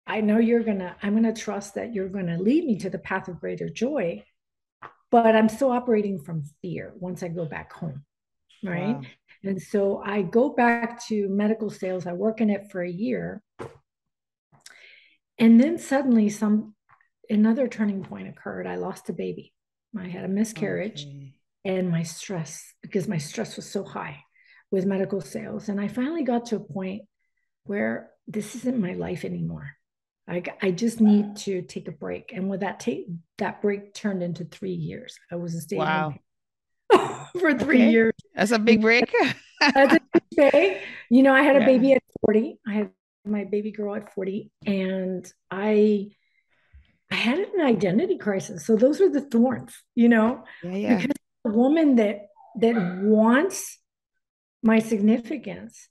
i 0.07 0.21
know 0.21 0.39
you're 0.39 0.65
gonna 0.65 0.97
i'm 1.03 1.15
gonna 1.15 1.35
trust 1.35 1.75
that 1.75 1.95
you're 1.95 2.09
gonna 2.09 2.39
lead 2.39 2.65
me 2.65 2.79
to 2.79 2.91
the 2.91 2.99
path 2.99 3.29
of 3.29 3.39
greater 3.39 3.69
joy 3.69 4.23
but 5.11 5.37
i'm 5.37 5.49
still 5.49 5.71
operating 5.71 6.19
from 6.19 6.43
fear 6.63 6.93
once 6.97 7.23
i 7.23 7.29
go 7.29 7.45
back 7.45 7.73
home 7.73 8.03
right 8.65 8.97
wow. 8.97 9.03
And 9.47 9.61
so 9.61 10.03
i 10.05 10.23
go 10.23 10.51
back 10.51 11.05
to 11.07 11.29
medical 11.29 11.71
sales 11.71 12.07
i 12.07 12.13
work 12.13 12.41
in 12.41 12.51
it 12.51 12.71
for 12.71 12.83
a 12.83 12.91
year 12.91 13.43
and 15.39 15.61
then 15.61 15.79
suddenly 15.79 16.29
some 16.29 16.75
another 17.29 17.69
turning 17.69 18.03
point 18.03 18.29
occurred. 18.29 18.67
I 18.67 18.77
lost 18.77 19.09
a 19.09 19.13
baby. 19.13 19.53
I 19.99 20.09
had 20.09 20.25
a 20.25 20.29
miscarriage 20.29 21.07
okay. 21.07 21.33
and 21.65 21.91
my 21.91 22.03
stress, 22.03 22.75
because 22.83 23.09
my 23.09 23.19
stress 23.19 23.57
was 23.57 23.71
so 23.71 23.85
high 23.85 24.23
with 24.71 24.85
medical 24.85 25.21
sales. 25.21 25.69
And 25.69 25.81
I 25.81 25.89
finally 25.89 26.23
got 26.23 26.47
to 26.47 26.57
a 26.57 26.61
point 26.61 27.03
where 27.65 28.11
this 28.27 28.55
isn't 28.57 28.79
my 28.79 28.93
life 28.93 29.25
anymore. 29.25 29.73
I, 30.29 30.43
I 30.61 30.73
just 30.73 31.01
need 31.01 31.37
to 31.39 31.63
take 31.63 31.87
a 31.87 31.93
break. 31.93 32.33
And 32.35 32.51
with 32.51 32.61
that 32.61 32.81
take 32.81 33.07
that 33.39 33.63
break 33.63 33.95
turned 33.95 34.23
into 34.23 34.45
three 34.45 34.73
years. 34.73 35.17
I 35.31 35.37
was 35.37 35.55
a 35.55 35.61
stay 35.61 35.77
wow. 35.77 36.15
for 37.41 37.55
three 37.55 37.83
okay. 37.83 37.91
years. 37.91 38.13
That's 38.37 38.53
a 38.53 38.59
big 38.59 38.83
break. 38.83 39.13
That's 39.61 39.95
a 39.95 40.01
big. 40.37 40.79
You 41.11 41.23
know, 41.23 41.33
I 41.33 41.43
had 41.43 41.57
a 41.57 41.61
yeah. 41.61 41.67
baby 41.67 41.93
at 41.95 42.03
40. 42.27 42.59
I 42.67 42.73
had 42.73 42.91
my 43.25 43.45
baby 43.45 43.73
girl 43.73 43.95
at 43.95 44.13
40. 44.15 44.51
And 44.67 45.27
I 45.51 46.11
I 47.11 47.15
had 47.15 47.39
an 47.39 47.61
identity 47.61 48.19
crisis. 48.19 48.67
So 48.67 48.77
those 48.77 49.01
are 49.01 49.09
the 49.09 49.21
thorns, 49.21 49.75
you 49.95 50.09
know, 50.09 50.45
yeah, 50.65 50.73
yeah. 50.73 50.97
because 50.97 51.17
a 51.45 51.51
woman 51.51 51.97
that 51.97 52.27
that 52.61 52.75
wants 53.03 53.79
my 54.63 54.81
significance, 54.81 55.89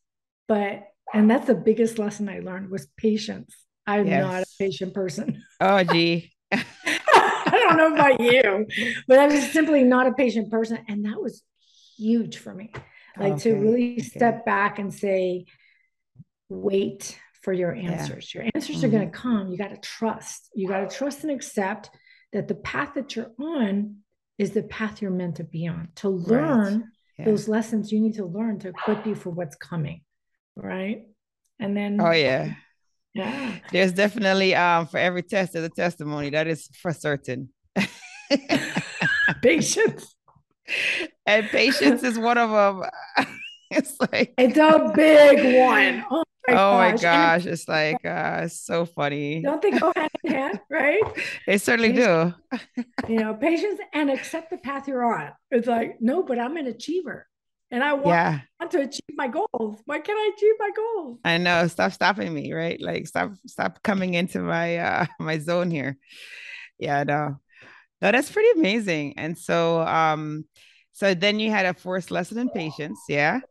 but 0.47 0.83
and 1.13 1.29
that's 1.29 1.47
the 1.47 1.55
biggest 1.55 1.97
lesson 1.97 2.27
I 2.27 2.39
learned 2.39 2.69
was 2.69 2.87
patience. 2.97 3.55
I'm 3.87 4.07
yes. 4.07 4.23
not 4.23 4.43
a 4.43 4.45
patient 4.59 4.93
person. 4.93 5.41
Oh, 5.61 5.83
gee. 5.83 6.33
I 6.51 6.63
don't 7.51 7.77
know 7.77 7.93
about 7.93 8.19
you, 8.19 8.67
but 9.07 9.19
I 9.19 9.27
was 9.27 9.51
simply 9.51 9.83
not 9.83 10.07
a 10.07 10.13
patient 10.13 10.51
person. 10.51 10.79
And 10.87 11.05
that 11.05 11.21
was 11.21 11.41
huge 11.97 12.37
for 12.37 12.53
me. 12.53 12.71
Like 13.17 13.33
okay. 13.33 13.43
to 13.43 13.55
really 13.55 13.93
okay. 13.93 14.03
step 14.03 14.45
back 14.45 14.79
and 14.79 14.93
say, 14.93 15.45
wait, 16.49 17.17
for 17.45 17.53
your 17.53 17.73
answers. 17.73 18.33
Yeah. 18.33 18.41
Your 18.41 18.51
answers 18.55 18.77
mm-hmm. 18.77 18.85
are 18.85 18.89
going 18.89 19.11
to 19.11 19.17
come. 19.17 19.51
You 19.51 19.57
got 19.57 19.69
to 19.69 19.77
trust. 19.77 20.49
You 20.55 20.67
got 20.67 20.89
to 20.89 20.97
trust 20.97 21.23
and 21.23 21.31
accept 21.31 21.91
that 22.33 22.47
the 22.47 22.55
path 22.55 22.95
that 22.95 23.15
you're 23.15 23.31
on 23.39 23.97
is 24.39 24.51
the 24.51 24.63
path 24.63 25.01
you're 25.01 25.11
meant 25.11 25.35
to 25.35 25.43
be 25.43 25.67
on. 25.67 25.89
To 25.97 26.09
learn 26.09 26.79
right. 26.79 26.83
yeah. 27.19 27.25
those 27.25 27.47
lessons 27.47 27.91
you 27.91 28.01
need 28.01 28.15
to 28.15 28.25
learn 28.25 28.59
to 28.59 28.69
equip 28.69 29.05
you 29.05 29.13
for 29.13 29.29
what's 29.29 29.55
coming. 29.55 30.01
Right. 30.55 31.03
And 31.59 31.77
then 31.77 32.01
Oh 32.01 32.11
yeah. 32.11 32.55
Yeah. 33.13 33.59
There's 33.71 33.93
definitely 33.93 34.55
um 34.55 34.87
for 34.87 34.97
every 34.97 35.21
test 35.23 35.53
there's 35.53 35.65
a 35.65 35.69
testimony. 35.69 36.31
That 36.31 36.47
is 36.47 36.67
for 36.81 36.91
certain. 36.91 37.49
patience. 39.41 40.15
And 41.25 41.47
patience 41.47 42.03
is 42.03 42.19
one 42.19 42.37
of 42.37 42.49
them. 42.51 42.89
it's 43.71 43.97
like 43.99 44.33
it's 44.37 44.57
a 44.57 44.91
big 44.93 45.57
one. 45.57 46.05
Oh 46.47 46.53
oh 46.53 46.53
gosh. 46.53 46.91
my 46.91 46.97
gosh, 47.01 47.45
it's 47.47 47.67
like 47.67 48.05
uh 48.05 48.47
so 48.47 48.85
funny. 48.85 49.41
Don't 49.41 49.63
they 49.63 49.71
go 49.71 49.91
hand 49.95 50.11
in 50.23 50.31
hand, 50.31 50.59
right? 50.69 51.01
They 51.47 51.57
certainly 51.57 51.91
do. 51.91 52.35
you 53.07 53.15
know, 53.15 53.33
patience 53.33 53.79
and 53.93 54.11
accept 54.11 54.51
the 54.51 54.59
path 54.59 54.87
you're 54.87 55.03
on. 55.03 55.31
It's 55.49 55.65
like, 55.65 55.97
no, 56.01 56.21
but 56.21 56.37
I'm 56.37 56.55
an 56.57 56.67
achiever. 56.67 57.25
And 57.71 57.83
I 57.83 57.93
want, 57.93 58.07
yeah. 58.09 58.39
want 58.59 58.71
to 58.73 58.81
achieve 58.81 59.15
my 59.15 59.27
goals. 59.27 59.81
Why 59.85 59.97
can't 59.97 60.19
I 60.19 60.31
achieve 60.37 60.53
my 60.59 60.69
goals? 60.75 61.19
I 61.25 61.39
know. 61.39 61.67
Stop 61.67 61.93
stopping 61.93 62.31
me, 62.31 62.53
right? 62.53 62.79
Like 62.79 63.07
stop, 63.07 63.31
stop 63.47 63.81
coming 63.81 64.13
into 64.13 64.37
my 64.39 64.77
uh 64.77 65.05
my 65.19 65.39
zone 65.39 65.71
here. 65.71 65.97
Yeah, 66.77 67.03
no. 67.05 67.39
No, 68.01 68.11
that's 68.11 68.31
pretty 68.31 68.59
amazing. 68.59 69.17
And 69.17 69.37
so 69.37 69.81
um, 69.81 70.45
so 70.95 71.13
then 71.13 71.41
you 71.41 71.51
had 71.51 71.65
a 71.65 71.73
first 71.73 72.09
lesson 72.09 72.37
in 72.37 72.49
patience, 72.49 73.01
yeah. 73.09 73.41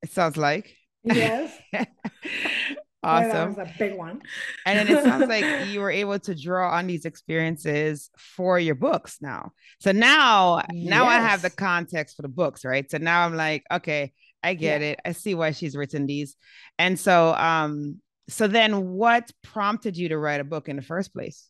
It 0.00 0.12
sounds 0.12 0.36
like. 0.36 0.72
Yes. 1.02 1.52
awesome. 3.02 3.30
that 3.32 3.48
was 3.48 3.58
a 3.58 3.74
big 3.80 3.96
one. 3.96 4.22
and 4.64 4.78
then 4.78 4.96
it 4.96 5.02
sounds 5.02 5.26
like 5.26 5.66
you 5.70 5.80
were 5.80 5.90
able 5.90 6.20
to 6.20 6.40
draw 6.40 6.70
on 6.70 6.86
these 6.86 7.04
experiences 7.04 8.10
for 8.16 8.60
your 8.60 8.76
books 8.76 9.18
now. 9.20 9.50
So 9.80 9.90
now, 9.90 10.62
yes. 10.72 10.88
now 10.88 11.06
I 11.06 11.16
have 11.16 11.42
the 11.42 11.50
context 11.50 12.14
for 12.14 12.22
the 12.22 12.28
books, 12.28 12.64
right? 12.64 12.88
So 12.88 12.98
now 12.98 13.26
I'm 13.26 13.34
like, 13.34 13.64
okay, 13.72 14.12
I 14.44 14.54
get 14.54 14.80
yeah. 14.80 14.90
it. 14.90 15.00
I 15.04 15.12
see 15.12 15.34
why 15.34 15.50
she's 15.50 15.76
written 15.76 16.06
these. 16.06 16.36
And 16.78 16.96
so, 16.96 17.34
um, 17.34 18.00
so 18.28 18.46
then 18.46 18.90
what 18.90 19.32
prompted 19.42 19.96
you 19.96 20.10
to 20.10 20.16
write 20.16 20.40
a 20.40 20.44
book 20.44 20.68
in 20.68 20.76
the 20.76 20.82
first 20.82 21.12
place? 21.12 21.48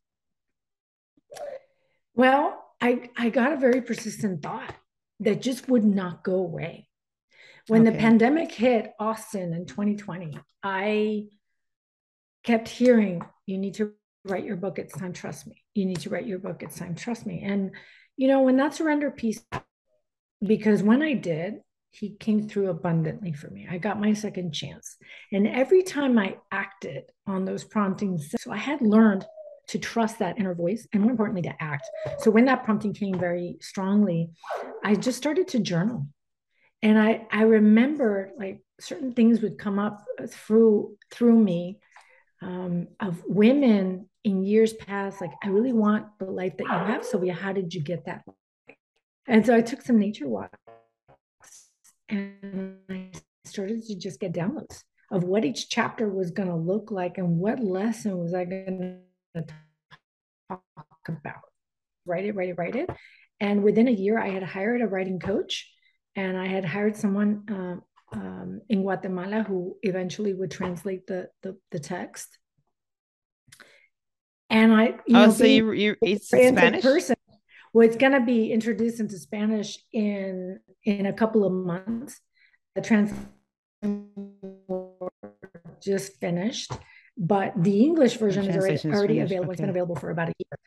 Well, 2.14 2.64
I 2.80 3.10
I 3.14 3.28
got 3.28 3.52
a 3.52 3.56
very 3.56 3.82
persistent 3.82 4.42
thought 4.42 4.74
that 5.20 5.42
just 5.42 5.68
would 5.68 5.84
not 5.84 6.24
go 6.24 6.34
away. 6.34 6.88
When 7.66 7.82
okay. 7.82 7.92
the 7.92 7.98
pandemic 7.98 8.52
hit 8.52 8.92
Austin 8.98 9.54
in 9.54 9.66
2020, 9.66 10.38
I 10.62 11.28
kept 12.42 12.68
hearing, 12.68 13.22
you 13.46 13.58
need 13.58 13.74
to 13.74 13.92
write 14.24 14.44
your 14.44 14.56
book. 14.56 14.78
It's 14.78 14.92
time. 14.92 15.12
Trust 15.12 15.46
me. 15.46 15.62
You 15.74 15.86
need 15.86 16.00
to 16.00 16.10
write 16.10 16.26
your 16.26 16.38
book. 16.38 16.62
It's 16.62 16.78
time. 16.78 16.94
Trust 16.94 17.26
me. 17.26 17.42
And, 17.42 17.72
you 18.16 18.28
know, 18.28 18.42
when 18.42 18.56
that 18.56 18.74
surrender 18.74 19.10
piece, 19.10 19.40
because 20.44 20.82
when 20.82 21.02
I 21.02 21.14
did, 21.14 21.60
he 21.90 22.16
came 22.16 22.48
through 22.48 22.70
abundantly 22.70 23.32
for 23.32 23.48
me. 23.48 23.68
I 23.70 23.78
got 23.78 24.00
my 24.00 24.14
second 24.14 24.52
chance. 24.52 24.96
And 25.32 25.46
every 25.46 25.82
time 25.84 26.18
I 26.18 26.38
acted 26.50 27.04
on 27.26 27.44
those 27.44 27.62
promptings, 27.62 28.34
so 28.40 28.50
I 28.50 28.56
had 28.56 28.82
learned 28.82 29.24
to 29.68 29.78
trust 29.78 30.18
that 30.18 30.38
inner 30.38 30.54
voice 30.54 30.86
and 30.92 31.02
more 31.02 31.10
importantly 31.10 31.42
to 31.42 31.62
act. 31.62 31.88
So 32.18 32.30
when 32.30 32.44
that 32.46 32.64
prompting 32.64 32.92
came 32.92 33.18
very 33.18 33.56
strongly, 33.60 34.30
I 34.84 34.94
just 34.94 35.18
started 35.18 35.48
to 35.48 35.58
journal. 35.60 36.06
And 36.82 36.98
I 36.98 37.26
I 37.30 37.42
remember 37.42 38.30
like 38.36 38.62
certain 38.80 39.12
things 39.12 39.40
would 39.40 39.58
come 39.58 39.78
up 39.78 40.04
through 40.28 40.96
through 41.10 41.38
me 41.38 41.78
um, 42.42 42.88
of 43.00 43.22
women 43.26 44.08
in 44.22 44.42
years 44.42 44.72
past 44.74 45.20
like 45.20 45.32
I 45.42 45.48
really 45.48 45.72
want 45.72 46.06
the 46.18 46.26
life 46.26 46.56
that 46.58 46.64
you 46.64 46.70
have 46.70 47.04
Sylvia. 47.04 47.32
How 47.32 47.52
did 47.52 47.72
you 47.72 47.80
get 47.80 48.04
that? 48.06 48.24
And 49.26 49.44
so 49.46 49.54
I 49.54 49.62
took 49.62 49.80
some 49.80 49.98
nature 49.98 50.28
walks 50.28 50.58
and 52.08 52.76
I 52.90 53.10
started 53.44 53.82
to 53.84 53.94
just 53.96 54.20
get 54.20 54.32
downloads 54.32 54.82
of 55.10 55.24
what 55.24 55.44
each 55.44 55.68
chapter 55.68 56.08
was 56.08 56.30
going 56.30 56.48
to 56.48 56.54
look 56.54 56.90
like 56.90 57.18
and 57.18 57.38
what 57.38 57.60
lesson 57.60 58.18
was 58.18 58.34
I 58.34 58.44
going 58.44 59.00
to 59.34 59.44
talk 60.48 60.62
about 61.08 61.42
write 62.06 62.24
it 62.24 62.34
write 62.34 62.50
it 62.50 62.58
write 62.58 62.76
it 62.76 62.90
and 63.40 63.62
within 63.62 63.88
a 63.88 63.92
year 63.92 64.18
I 64.18 64.28
had 64.28 64.42
hired 64.42 64.80
a 64.80 64.86
writing 64.86 65.18
coach 65.18 65.70
and 66.16 66.36
I 66.36 66.46
had 66.46 66.64
hired 66.64 66.96
someone 66.96 67.42
uh, 67.50 68.16
um, 68.16 68.60
in 68.68 68.82
Guatemala 68.82 69.42
who 69.42 69.76
eventually 69.82 70.32
would 70.34 70.50
translate 70.50 71.06
the 71.06 71.28
the, 71.42 71.56
the 71.70 71.80
text. 71.80 72.38
And 74.50 74.72
I, 74.72 74.84
you 75.06 75.16
oh, 75.16 75.26
know, 75.26 75.30
so 75.30 75.44
you, 75.44 75.72
you 75.72 75.96
it's 76.00 76.28
Spanish 76.28 76.82
person. 76.82 77.16
Well, 77.72 77.86
it's 77.88 77.96
going 77.96 78.12
to 78.12 78.20
be 78.20 78.52
introduced 78.52 79.00
into 79.00 79.18
Spanish 79.18 79.78
in 79.92 80.60
in 80.84 81.06
a 81.06 81.12
couple 81.12 81.44
of 81.44 81.52
months. 81.52 82.20
The 82.74 82.82
translation 82.82 83.28
just 85.82 86.20
finished, 86.20 86.72
but 87.16 87.52
the 87.56 87.82
English 87.82 88.16
version 88.16 88.44
is 88.46 88.56
already, 88.56 88.78
already 88.86 89.20
available. 89.20 89.50
Okay. 89.50 89.52
It's 89.52 89.60
been 89.60 89.70
available 89.70 89.96
for 89.96 90.10
about 90.10 90.30
a 90.30 90.34
year. 90.38 90.58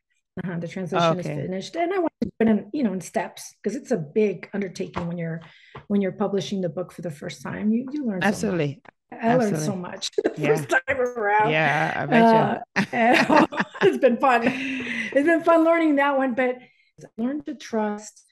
Uh-huh. 0.44 0.60
The 0.60 0.68
translation 0.68 1.08
oh, 1.08 1.20
okay. 1.20 1.32
is 1.32 1.46
finished, 1.46 1.76
and 1.76 1.94
I 1.94 1.98
want 1.98 2.14
to 2.22 2.32
put 2.38 2.48
in, 2.48 2.70
you 2.72 2.84
know, 2.84 2.94
in 2.94 3.02
steps 3.02 3.56
because 3.62 3.76
it's 3.76 3.90
a 3.90 3.98
big 3.98 4.50
undertaking 4.54 5.08
when 5.08 5.18
you're 5.18 5.42
when 5.88 6.00
you're 6.00 6.12
publishing 6.12 6.62
the 6.62 6.70
book 6.70 6.92
for 6.92 7.02
the 7.02 7.10
first 7.10 7.42
time. 7.42 7.72
You 7.72 7.88
you 7.92 8.06
learn 8.06 8.20
absolutely. 8.22 8.82
So 9.12 9.18
I 9.20 9.36
learned 9.36 9.58
so 9.58 9.76
much 9.76 10.12
the 10.24 10.34
yeah. 10.38 10.56
first 10.56 10.70
time 10.70 11.00
around. 11.00 11.50
Yeah, 11.50 11.94
I 11.96 12.06
bet 12.06 12.24
uh, 12.24 12.60
you. 12.78 13.58
it's 13.90 13.98
been 13.98 14.18
fun. 14.18 14.44
It's 14.46 15.28
been 15.28 15.44
fun 15.44 15.64
learning 15.64 15.96
that 15.96 16.18
one, 16.18 16.36
but 16.36 16.58
I 17.02 17.06
learned 17.18 17.48
to 17.48 17.56
trust 17.56 18.24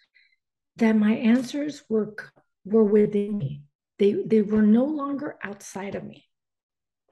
that 0.78 0.96
my 0.96 1.14
answers 1.14 1.84
were 1.90 2.16
were 2.66 2.84
within 2.84 3.38
me. 3.38 3.64
They 3.98 4.14
they 4.26 4.44
were 4.44 4.62
no 4.62 4.86
longer 4.86 5.38
outside 5.44 5.96
of 5.96 6.04
me, 6.04 6.26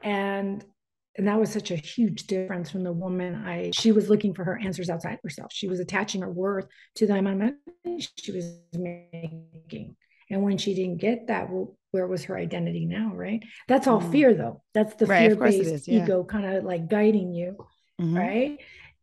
and 0.03 0.63
and 1.17 1.27
that 1.27 1.39
was 1.39 1.51
such 1.51 1.71
a 1.71 1.75
huge 1.75 2.23
difference 2.27 2.69
from 2.69 2.83
the 2.83 2.91
woman 2.91 3.35
i 3.45 3.71
she 3.73 3.91
was 3.91 4.09
looking 4.09 4.33
for 4.33 4.43
her 4.43 4.59
answers 4.59 4.89
outside 4.89 5.19
herself 5.23 5.51
she 5.53 5.67
was 5.67 5.79
attaching 5.79 6.21
her 6.21 6.31
worth 6.31 6.67
to 6.95 7.05
the 7.05 7.13
amount 7.13 7.41
of 7.43 7.51
money 7.85 8.07
she 8.17 8.31
was 8.31 8.59
making 8.73 9.95
and 10.29 10.41
when 10.41 10.57
she 10.57 10.73
didn't 10.73 10.97
get 10.97 11.27
that 11.27 11.49
well, 11.49 11.75
where 11.91 12.07
was 12.07 12.23
her 12.23 12.37
identity 12.37 12.85
now 12.85 13.11
right 13.13 13.43
that's 13.67 13.87
all 13.87 14.01
mm. 14.01 14.11
fear 14.11 14.33
though 14.33 14.61
that's 14.73 14.95
the 14.95 15.05
right, 15.05 15.27
fear-based 15.27 15.87
yeah. 15.87 16.03
ego 16.03 16.23
kind 16.23 16.45
of 16.45 16.63
like 16.63 16.89
guiding 16.89 17.33
you 17.33 17.55
mm-hmm. 18.01 18.17
right 18.17 18.57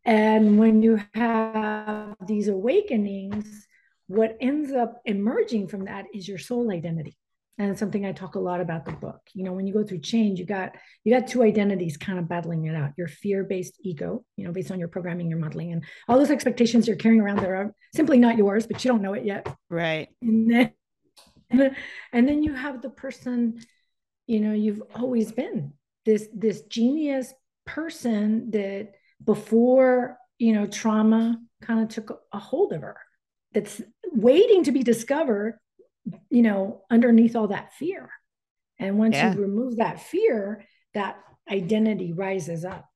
and 0.05 0.59
when 0.59 0.83
you 0.83 1.01
have 1.15 2.15
these 2.27 2.49
awakenings 2.49 3.67
what 4.07 4.37
ends 4.41 4.73
up 4.73 5.01
emerging 5.05 5.69
from 5.69 5.85
that 5.85 6.07
is 6.13 6.27
your 6.27 6.39
soul 6.39 6.73
identity 6.73 7.17
and 7.61 7.71
it's 7.71 7.79
something 7.79 8.07
I 8.07 8.13
talk 8.13 8.37
a 8.37 8.41
lot 8.41 8.63
about 8.63 8.87
the 8.87 8.93
book. 8.93 9.21
You 9.35 9.45
know, 9.45 9.53
when 9.53 9.67
you 9.67 9.75
go 9.75 9.85
through 9.85 10.01
change, 10.01 10.39
you 10.39 10.47
got 10.47 10.75
you 11.05 11.15
got 11.15 11.29
two 11.29 11.43
identities 11.43 11.99
kind 11.99 12.19
of 12.19 12.27
battling 12.27 12.65
it 12.65 12.75
out. 12.75 12.93
Your 12.97 13.07
fear-based 13.07 13.75
ego, 13.83 14.25
you 14.39 14.47
know, 14.47 14.53
based 14.53 14.71
on 14.71 14.79
your 14.79 14.89
programming, 14.89 15.29
your 15.29 15.39
modeling, 15.39 15.73
and 15.73 15.85
all 16.09 16.19
those 16.19 16.31
expectations 16.31 16.87
you're 16.87 16.97
carrying 16.97 17.21
around 17.21 17.37
that 17.37 17.51
are 17.51 17.75
simply 17.95 18.19
not 18.19 18.39
yours, 18.39 18.67
but 18.67 18.83
you 18.83 18.91
don't 18.91 19.03
know 19.03 19.13
it 19.13 19.27
yet. 19.27 19.47
Right. 19.69 20.09
And 20.23 20.51
then, 20.51 21.77
and 22.13 22.27
then 22.27 22.43
you 22.43 22.55
have 22.55 22.81
the 22.81 22.89
person, 22.89 23.61
you 24.27 24.41
know, 24.41 24.55
you've 24.55 24.83
always 24.95 25.31
been 25.31 25.75
this 26.07 26.29
this 26.33 26.63
genius 26.63 27.35
person 27.67 28.53
that 28.53 28.93
before 29.23 30.17
you 30.39 30.55
know 30.55 30.67
trauma 30.67 31.39
kind 31.61 31.81
of 31.83 31.91
took 31.91 32.23
a 32.33 32.39
hold 32.39 32.73
of 32.73 32.81
her 32.81 32.97
that's 33.53 33.83
waiting 34.13 34.65
to 34.65 34.73
be 34.73 34.83
discovered 34.83 35.59
you 36.31 36.43
know, 36.43 36.83
underneath 36.91 37.37
all 37.37 37.49
that 37.49 37.73
fear. 37.75 38.11
And 38.79 38.99
once 38.99 39.17
yeah. 39.17 39.35
you 39.35 39.41
remove 39.41 39.77
that 39.77 40.01
fear, 40.01 40.65
that 40.95 41.19
identity 41.51 42.13
rises 42.13 42.65
up 42.65 42.89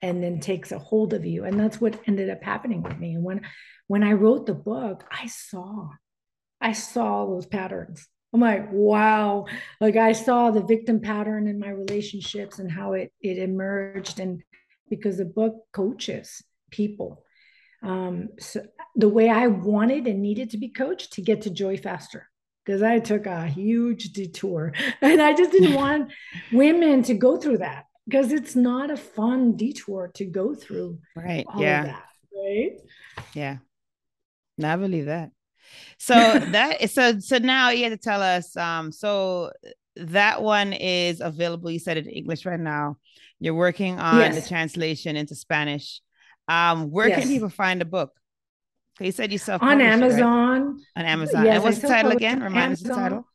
and 0.00 0.22
then 0.22 0.40
takes 0.40 0.72
a 0.72 0.78
hold 0.78 1.12
of 1.12 1.24
you. 1.26 1.44
And 1.44 1.58
that's 1.58 1.80
what 1.80 2.00
ended 2.06 2.30
up 2.30 2.42
happening 2.42 2.82
with 2.82 2.98
me. 2.98 3.14
And 3.14 3.24
when 3.24 3.42
when 3.88 4.02
I 4.02 4.12
wrote 4.12 4.46
the 4.46 4.54
book, 4.54 5.04
I 5.10 5.26
saw, 5.26 5.88
I 6.60 6.72
saw 6.72 7.26
those 7.26 7.46
patterns. 7.46 8.06
I'm 8.34 8.40
like, 8.40 8.68
wow. 8.70 9.46
Like 9.80 9.96
I 9.96 10.12
saw 10.12 10.50
the 10.50 10.62
victim 10.62 11.00
pattern 11.00 11.46
in 11.46 11.58
my 11.58 11.70
relationships 11.70 12.58
and 12.58 12.70
how 12.70 12.92
it 12.92 13.12
it 13.20 13.38
emerged. 13.38 14.20
And 14.20 14.42
because 14.88 15.18
the 15.18 15.24
book 15.24 15.54
coaches 15.72 16.42
people. 16.70 17.24
Um, 17.82 18.30
so 18.40 18.62
the 18.96 19.08
way 19.08 19.30
I 19.30 19.46
wanted 19.46 20.06
and 20.06 20.20
needed 20.20 20.50
to 20.50 20.58
be 20.58 20.68
coached 20.68 21.12
to 21.14 21.22
get 21.22 21.42
to 21.42 21.50
joy 21.50 21.76
faster 21.76 22.28
because 22.68 22.82
I 22.82 22.98
took 22.98 23.24
a 23.24 23.46
huge 23.46 24.12
detour 24.12 24.74
and 25.00 25.22
I 25.22 25.32
just 25.32 25.52
didn't 25.52 25.72
want 25.72 26.12
women 26.52 27.02
to 27.04 27.14
go 27.14 27.38
through 27.38 27.58
that 27.58 27.86
because 28.06 28.30
it's 28.30 28.54
not 28.54 28.90
a 28.90 28.96
fun 28.96 29.56
detour 29.56 30.10
to 30.16 30.26
go 30.26 30.54
through. 30.54 30.98
Right. 31.16 31.46
yeah. 31.56 31.84
That, 31.84 32.04
right. 32.36 32.72
Yeah. 33.32 33.56
No, 34.58 34.70
I 34.70 34.76
believe 34.76 35.06
that. 35.06 35.30
So 35.96 36.14
that 36.38 36.90
so 36.90 37.20
so 37.20 37.38
now 37.38 37.70
you 37.70 37.84
have 37.84 37.92
to 37.92 37.98
tell 37.98 38.22
us. 38.22 38.54
Um, 38.54 38.92
so 38.92 39.50
that 39.96 40.42
one 40.42 40.74
is 40.74 41.22
available. 41.22 41.70
You 41.70 41.78
said 41.78 41.96
it 41.96 42.06
in 42.06 42.12
English 42.12 42.44
right 42.44 42.60
now. 42.60 42.98
You're 43.40 43.54
working 43.54 43.98
on 43.98 44.18
yes. 44.18 44.42
the 44.42 44.46
translation 44.46 45.16
into 45.16 45.34
Spanish. 45.34 46.02
Um, 46.48 46.90
where 46.90 47.08
yes. 47.08 47.20
can 47.20 47.28
people 47.28 47.48
find 47.48 47.80
the 47.80 47.86
book? 47.86 48.12
You 49.00 49.12
said 49.12 49.32
you 49.32 49.38
self 49.38 49.62
on 49.62 49.80
Amazon. 49.80 50.76
Right? 50.76 50.82
On 50.96 51.04
Amazon. 51.04 51.44
Yes, 51.44 51.56
and 51.56 51.64
what's 51.64 51.78
the 51.78 51.88
title 51.88 52.12
again? 52.12 52.42
Remind 52.42 52.72
us 52.72 52.80
the 52.80 52.90
title. 52.90 53.26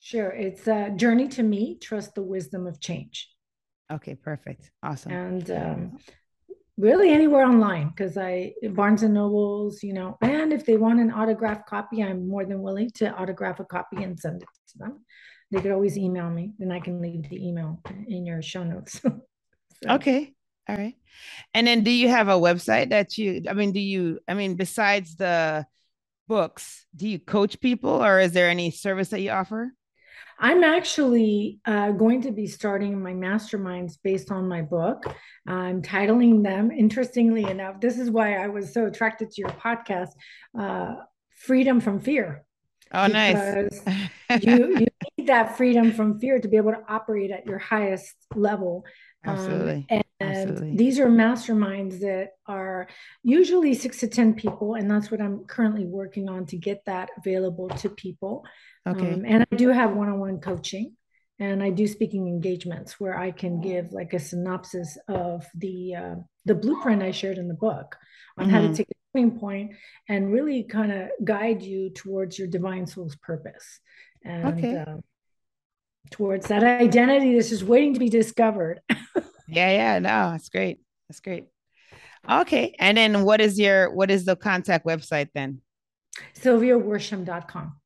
Sure. 0.00 0.30
It's 0.30 0.66
uh, 0.66 0.90
Journey 0.90 1.28
to 1.28 1.42
Me 1.42 1.76
Trust 1.78 2.14
the 2.14 2.22
Wisdom 2.22 2.66
of 2.66 2.80
Change. 2.80 3.28
Okay, 3.92 4.14
perfect. 4.14 4.70
Awesome. 4.82 5.12
And 5.12 5.50
um, 5.50 5.98
really 6.76 7.10
anywhere 7.10 7.44
online 7.44 7.88
because 7.88 8.16
I, 8.16 8.54
Barnes 8.70 9.02
and 9.02 9.14
Nobles, 9.14 9.82
you 9.82 9.92
know, 9.92 10.16
and 10.22 10.52
if 10.52 10.64
they 10.64 10.76
want 10.76 11.00
an 11.00 11.10
autograph 11.10 11.66
copy, 11.66 12.02
I'm 12.02 12.28
more 12.28 12.44
than 12.44 12.62
willing 12.62 12.90
to 12.96 13.12
autograph 13.14 13.60
a 13.60 13.64
copy 13.64 14.02
and 14.02 14.18
send 14.18 14.42
it 14.42 14.48
to 14.72 14.78
them. 14.78 15.04
They 15.50 15.60
could 15.60 15.72
always 15.72 15.96
email 15.96 16.28
me, 16.28 16.52
and 16.60 16.72
I 16.72 16.78
can 16.78 17.00
leave 17.00 17.28
the 17.28 17.48
email 17.48 17.80
in 18.06 18.26
your 18.26 18.42
show 18.42 18.64
notes. 18.64 19.00
so. 19.02 19.20
Okay, 19.88 20.34
all 20.68 20.76
right. 20.76 20.94
And 21.54 21.66
then 21.66 21.82
do 21.82 21.90
you 21.90 22.08
have 22.08 22.28
a 22.28 22.32
website 22.32 22.90
that 22.90 23.16
you, 23.18 23.42
I 23.48 23.54
mean, 23.54 23.72
do 23.72 23.80
you, 23.80 24.20
I 24.28 24.34
mean, 24.34 24.54
besides 24.54 25.16
the 25.16 25.66
books, 26.28 26.86
do 26.94 27.08
you 27.08 27.18
coach 27.18 27.60
people 27.60 28.04
or 28.04 28.20
is 28.20 28.32
there 28.32 28.50
any 28.50 28.70
service 28.70 29.08
that 29.08 29.20
you 29.20 29.30
offer? 29.30 29.72
I'm 30.40 30.62
actually 30.62 31.58
uh, 31.64 31.90
going 31.92 32.22
to 32.22 32.30
be 32.30 32.46
starting 32.46 33.02
my 33.02 33.12
masterminds 33.12 33.94
based 34.04 34.30
on 34.30 34.46
my 34.46 34.62
book. 34.62 35.04
I'm 35.46 35.82
titling 35.82 36.44
them, 36.44 36.70
interestingly 36.70 37.44
enough, 37.44 37.80
this 37.80 37.98
is 37.98 38.10
why 38.10 38.36
I 38.36 38.46
was 38.46 38.72
so 38.72 38.86
attracted 38.86 39.32
to 39.32 39.40
your 39.40 39.50
podcast 39.50 40.10
uh, 40.56 40.94
Freedom 41.30 41.80
from 41.80 41.98
Fear. 41.98 42.44
Oh, 42.92 43.06
nice. 43.06 43.80
you, 44.40 44.78
you 44.78 44.86
need 45.16 45.26
that 45.26 45.56
freedom 45.56 45.92
from 45.92 46.18
fear 46.18 46.38
to 46.38 46.48
be 46.48 46.56
able 46.56 46.72
to 46.72 46.82
operate 46.88 47.30
at 47.30 47.46
your 47.46 47.58
highest 47.58 48.14
level. 48.34 48.84
Um, 49.26 49.34
Absolutely. 49.34 49.74
Um, 49.74 49.86
and 49.90 50.04
Absolutely. 50.20 50.76
these 50.76 50.98
are 50.98 51.06
masterminds 51.06 52.00
that 52.00 52.30
are 52.46 52.88
usually 53.22 53.74
six 53.74 54.00
to 54.00 54.08
10 54.08 54.34
people. 54.34 54.74
And 54.74 54.90
that's 54.90 55.10
what 55.10 55.20
I'm 55.20 55.44
currently 55.44 55.84
working 55.84 56.28
on 56.28 56.46
to 56.46 56.56
get 56.56 56.84
that 56.86 57.10
available 57.16 57.68
to 57.68 57.88
people. 57.88 58.44
Okay. 58.86 59.12
Um, 59.12 59.24
and 59.24 59.46
I 59.50 59.56
do 59.56 59.68
have 59.68 59.94
one 59.94 60.08
on 60.08 60.18
one 60.18 60.40
coaching 60.40 60.96
and 61.38 61.62
I 61.62 61.70
do 61.70 61.86
speaking 61.86 62.26
engagements 62.26 62.98
where 62.98 63.16
I 63.16 63.30
can 63.30 63.60
give 63.60 63.92
like 63.92 64.12
a 64.12 64.18
synopsis 64.18 64.98
of 65.08 65.46
the 65.54 65.94
uh, 65.94 66.14
the 66.44 66.54
blueprint 66.54 67.02
I 67.02 67.12
shared 67.12 67.38
in 67.38 67.48
the 67.48 67.54
book 67.54 67.96
on 68.36 68.46
mm-hmm. 68.46 68.54
how 68.54 68.60
to 68.60 68.66
mm-hmm. 68.66 68.74
take 68.74 68.88
a 68.90 69.18
turning 69.18 69.38
point 69.38 69.72
and 70.08 70.32
really 70.32 70.64
kind 70.64 70.90
of 70.90 71.10
guide 71.22 71.62
you 71.62 71.90
towards 71.90 72.38
your 72.38 72.48
divine 72.48 72.86
soul's 72.86 73.16
purpose 73.16 73.80
and 74.24 74.58
okay. 74.58 74.76
uh, 74.78 74.96
towards 76.10 76.48
that 76.48 76.64
identity 76.64 77.34
that's 77.34 77.50
just 77.50 77.62
waiting 77.62 77.94
to 77.94 78.00
be 78.00 78.08
discovered. 78.08 78.80
Yeah, 79.48 79.70
yeah, 79.70 79.98
no, 79.98 80.32
that's 80.32 80.48
great. 80.48 80.80
That's 81.08 81.20
great. 81.20 81.46
Okay. 82.28 82.74
And 82.78 82.98
then 82.98 83.24
what 83.24 83.40
is 83.40 83.58
your 83.58 83.90
what 83.90 84.10
is 84.10 84.24
the 84.24 84.36
contact 84.36 84.84
website 84.84 85.28
then? 85.34 85.62
SylviaWorsham.com. 86.36 87.76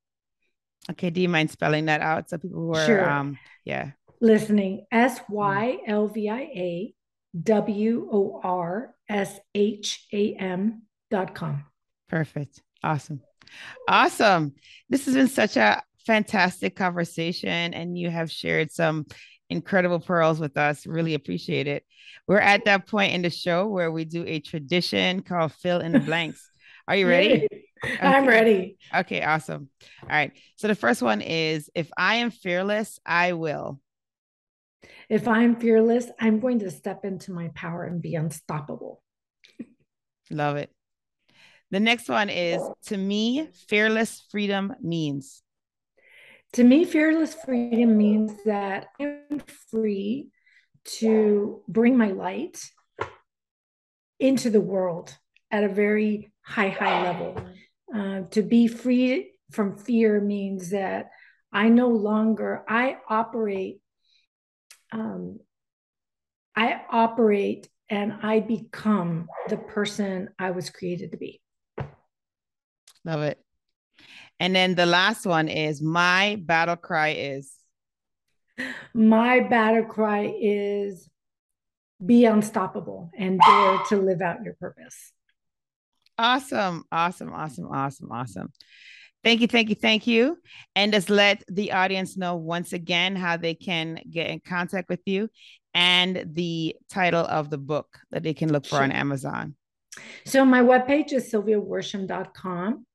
Okay. 0.90 1.10
Do 1.10 1.20
you 1.20 1.28
mind 1.28 1.50
spelling 1.50 1.86
that 1.86 2.00
out 2.00 2.28
so 2.28 2.38
people 2.38 2.60
who 2.60 2.74
are 2.74 2.86
sure. 2.86 3.08
um 3.08 3.38
yeah. 3.64 3.92
Listening. 4.20 4.86
S 4.90 5.20
Y 5.28 5.78
L 5.86 6.08
V 6.08 6.28
I 6.28 6.40
A 6.40 6.94
W 7.40 8.08
O 8.12 8.40
R 8.42 8.94
S 9.08 9.38
H 9.54 10.06
A 10.12 10.34
M 10.34 10.82
dot 11.10 11.34
com. 11.34 11.64
Perfect. 12.08 12.62
Awesome. 12.82 13.20
Awesome. 13.86 14.54
This 14.88 15.06
has 15.06 15.14
been 15.14 15.28
such 15.28 15.56
a 15.56 15.82
fantastic 16.06 16.74
conversation, 16.74 17.74
and 17.74 17.96
you 17.96 18.10
have 18.10 18.30
shared 18.30 18.70
some 18.70 19.06
incredible 19.52 20.00
pearls 20.00 20.40
with 20.40 20.56
us. 20.56 20.86
Really 20.86 21.14
appreciate 21.14 21.66
it. 21.68 21.84
We're 22.26 22.38
at 22.38 22.64
that 22.64 22.86
point 22.86 23.14
in 23.14 23.22
the 23.22 23.30
show 23.30 23.68
where 23.68 23.92
we 23.92 24.04
do 24.04 24.24
a 24.26 24.40
tradition 24.40 25.22
called 25.22 25.52
fill 25.52 25.80
in 25.80 25.92
the 25.92 26.00
blanks. 26.10 26.48
Are 26.88 26.96
you 26.96 27.08
ready? 27.08 27.46
Okay. 27.84 27.98
I'm 28.00 28.26
ready. 28.26 28.78
Okay, 28.94 29.22
awesome. 29.22 29.68
All 30.02 30.08
right. 30.08 30.32
So 30.56 30.68
the 30.68 30.74
first 30.74 31.02
one 31.02 31.20
is 31.20 31.70
if 31.74 31.90
I 31.96 32.16
am 32.16 32.30
fearless, 32.30 32.98
I 33.06 33.32
will. 33.32 33.80
If 35.08 35.28
I'm 35.28 35.56
fearless, 35.56 36.06
I'm 36.18 36.40
going 36.40 36.60
to 36.60 36.70
step 36.70 37.04
into 37.04 37.32
my 37.32 37.48
power 37.54 37.84
and 37.84 38.00
be 38.02 38.14
unstoppable. 38.14 39.02
Love 40.30 40.56
it. 40.56 40.70
The 41.70 41.80
next 41.80 42.08
one 42.08 42.28
is 42.28 42.60
to 42.86 42.96
me, 42.96 43.48
fearless 43.68 44.24
freedom 44.30 44.74
means. 44.82 45.42
To 46.54 46.64
me, 46.64 46.84
fearless 46.84 47.32
freedom 47.32 47.96
means 47.96 48.32
that 48.44 48.88
I'm 49.00 49.40
free 49.70 50.28
to 50.98 51.62
bring 51.66 51.96
my 51.96 52.08
light 52.08 52.60
into 54.20 54.50
the 54.50 54.60
world 54.60 55.16
at 55.50 55.64
a 55.64 55.68
very 55.68 56.30
high, 56.42 56.68
high 56.68 57.02
level. 57.04 57.42
Uh, 57.94 58.28
to 58.32 58.42
be 58.42 58.66
free 58.66 59.32
from 59.50 59.78
fear 59.78 60.20
means 60.20 60.70
that 60.70 61.10
I 61.52 61.70
no 61.70 61.88
longer, 61.88 62.64
I 62.68 62.98
operate, 63.08 63.80
um, 64.92 65.40
I 66.54 66.82
operate 66.90 67.68
and 67.88 68.12
I 68.22 68.40
become 68.40 69.28
the 69.48 69.56
person 69.56 70.28
I 70.38 70.50
was 70.50 70.68
created 70.68 71.12
to 71.12 71.18
be. 71.18 71.40
Love 73.04 73.22
it. 73.22 73.42
And 74.42 74.56
then 74.56 74.74
the 74.74 74.86
last 74.86 75.24
one 75.24 75.46
is 75.46 75.80
my 75.80 76.36
battle 76.40 76.74
cry 76.74 77.10
is. 77.10 77.52
My 78.92 79.38
battle 79.38 79.84
cry 79.84 80.34
is 80.36 81.08
be 82.04 82.24
unstoppable 82.24 83.12
and 83.16 83.38
dare 83.38 83.78
to 83.90 83.98
live 83.98 84.20
out 84.20 84.42
your 84.42 84.54
purpose. 84.54 85.12
Awesome. 86.18 86.82
Awesome. 86.90 87.32
Awesome. 87.32 87.68
Awesome. 87.70 88.10
Awesome. 88.10 88.52
Thank 89.22 89.42
you. 89.42 89.46
Thank 89.46 89.68
you. 89.68 89.76
Thank 89.76 90.08
you. 90.08 90.38
And 90.74 90.92
just 90.92 91.08
let 91.08 91.44
the 91.46 91.70
audience 91.70 92.16
know 92.16 92.34
once 92.34 92.72
again 92.72 93.14
how 93.14 93.36
they 93.36 93.54
can 93.54 94.00
get 94.10 94.28
in 94.28 94.40
contact 94.40 94.88
with 94.88 95.02
you 95.06 95.28
and 95.72 96.24
the 96.34 96.74
title 96.90 97.24
of 97.24 97.48
the 97.48 97.58
book 97.58 97.96
that 98.10 98.24
they 98.24 98.34
can 98.34 98.50
look 98.50 98.64
for 98.64 98.70
sure. 98.70 98.82
on 98.82 98.90
Amazon. 98.90 99.54
So 100.26 100.44
my 100.44 100.62
webpage 100.62 101.12
is 101.12 101.30
sylviaworsham.com 101.32 102.86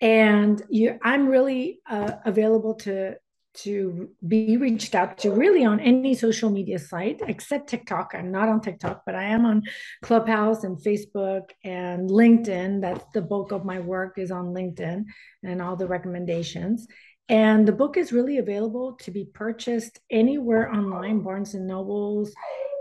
and 0.00 0.62
you 0.68 0.98
i'm 1.02 1.26
really 1.26 1.80
uh, 1.88 2.12
available 2.24 2.74
to 2.74 3.14
to 3.52 4.08
be 4.26 4.56
reached 4.56 4.94
out 4.94 5.18
to 5.18 5.32
really 5.32 5.64
on 5.64 5.80
any 5.80 6.14
social 6.14 6.50
media 6.50 6.78
site 6.78 7.20
except 7.26 7.68
TikTok. 7.68 8.12
I'm 8.14 8.30
not 8.30 8.48
on 8.48 8.60
TikTok, 8.60 9.02
but 9.04 9.14
I 9.14 9.24
am 9.24 9.44
on 9.44 9.62
Clubhouse 10.02 10.64
and 10.64 10.78
Facebook 10.78 11.50
and 11.64 12.08
LinkedIn. 12.08 12.80
That's 12.80 13.04
the 13.12 13.22
bulk 13.22 13.52
of 13.52 13.64
my 13.64 13.80
work 13.80 14.18
is 14.18 14.30
on 14.30 14.54
LinkedIn 14.54 15.04
and 15.42 15.62
all 15.62 15.76
the 15.76 15.88
recommendations. 15.88 16.86
And 17.28 17.66
the 17.66 17.72
book 17.72 17.96
is 17.96 18.12
really 18.12 18.38
available 18.38 18.94
to 19.02 19.10
be 19.10 19.24
purchased 19.24 20.00
anywhere 20.10 20.72
online, 20.72 21.20
Barnes 21.20 21.54
and 21.54 21.66
Nobles, 21.66 22.32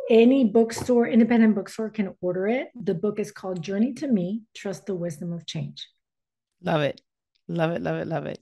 any 0.10 0.46
bookstore, 0.46 1.08
independent 1.08 1.54
bookstore 1.54 1.90
can 1.90 2.16
order 2.22 2.48
it. 2.48 2.70
The 2.76 2.96
book 2.96 3.20
is 3.20 3.32
called 3.32 3.62
Journey 3.62 3.94
to 3.94 4.08
Me 4.08 4.42
Trust 4.56 4.88
the 4.88 4.96
Wisdom 4.96 5.34
of 5.34 5.46
Change. 5.46 5.88
Love 6.64 6.82
it. 6.82 7.02
Love 7.50 7.72
it, 7.72 7.82
love 7.82 7.98
it, 7.98 8.08
love 8.08 8.26
it. 8.28 8.40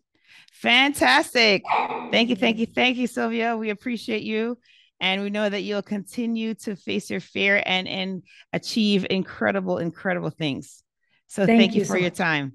Fantastic. 0.52 1.64
Thank 2.12 2.30
you, 2.30 2.36
thank 2.36 2.58
you, 2.58 2.66
thank 2.66 2.98
you, 2.98 3.08
Sylvia. 3.08 3.56
We 3.56 3.70
appreciate 3.70 4.24
you. 4.24 4.58
And 5.00 5.22
we 5.22 5.30
know 5.30 5.48
that 5.48 5.62
you'll 5.62 5.84
continue 5.84 6.56
to 6.56 6.76
face 6.76 7.10
your 7.10 7.20
fear 7.20 7.62
and, 7.66 7.88
and 7.88 8.24
achieve 8.52 9.06
incredible, 9.10 9.78
incredible 9.78 10.32
things. 10.32 10.84
So 11.28 11.46
thank, 11.46 11.60
thank 11.60 11.74
you, 11.76 11.82
you, 11.82 11.86
for 11.86 11.94
so 11.94 12.00
your 12.00 12.10
time. 12.10 12.54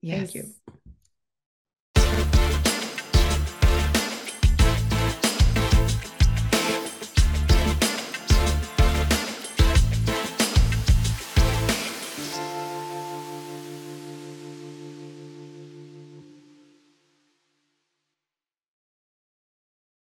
Yes. 0.00 0.32
Thank 0.32 0.34
you. 0.34 0.54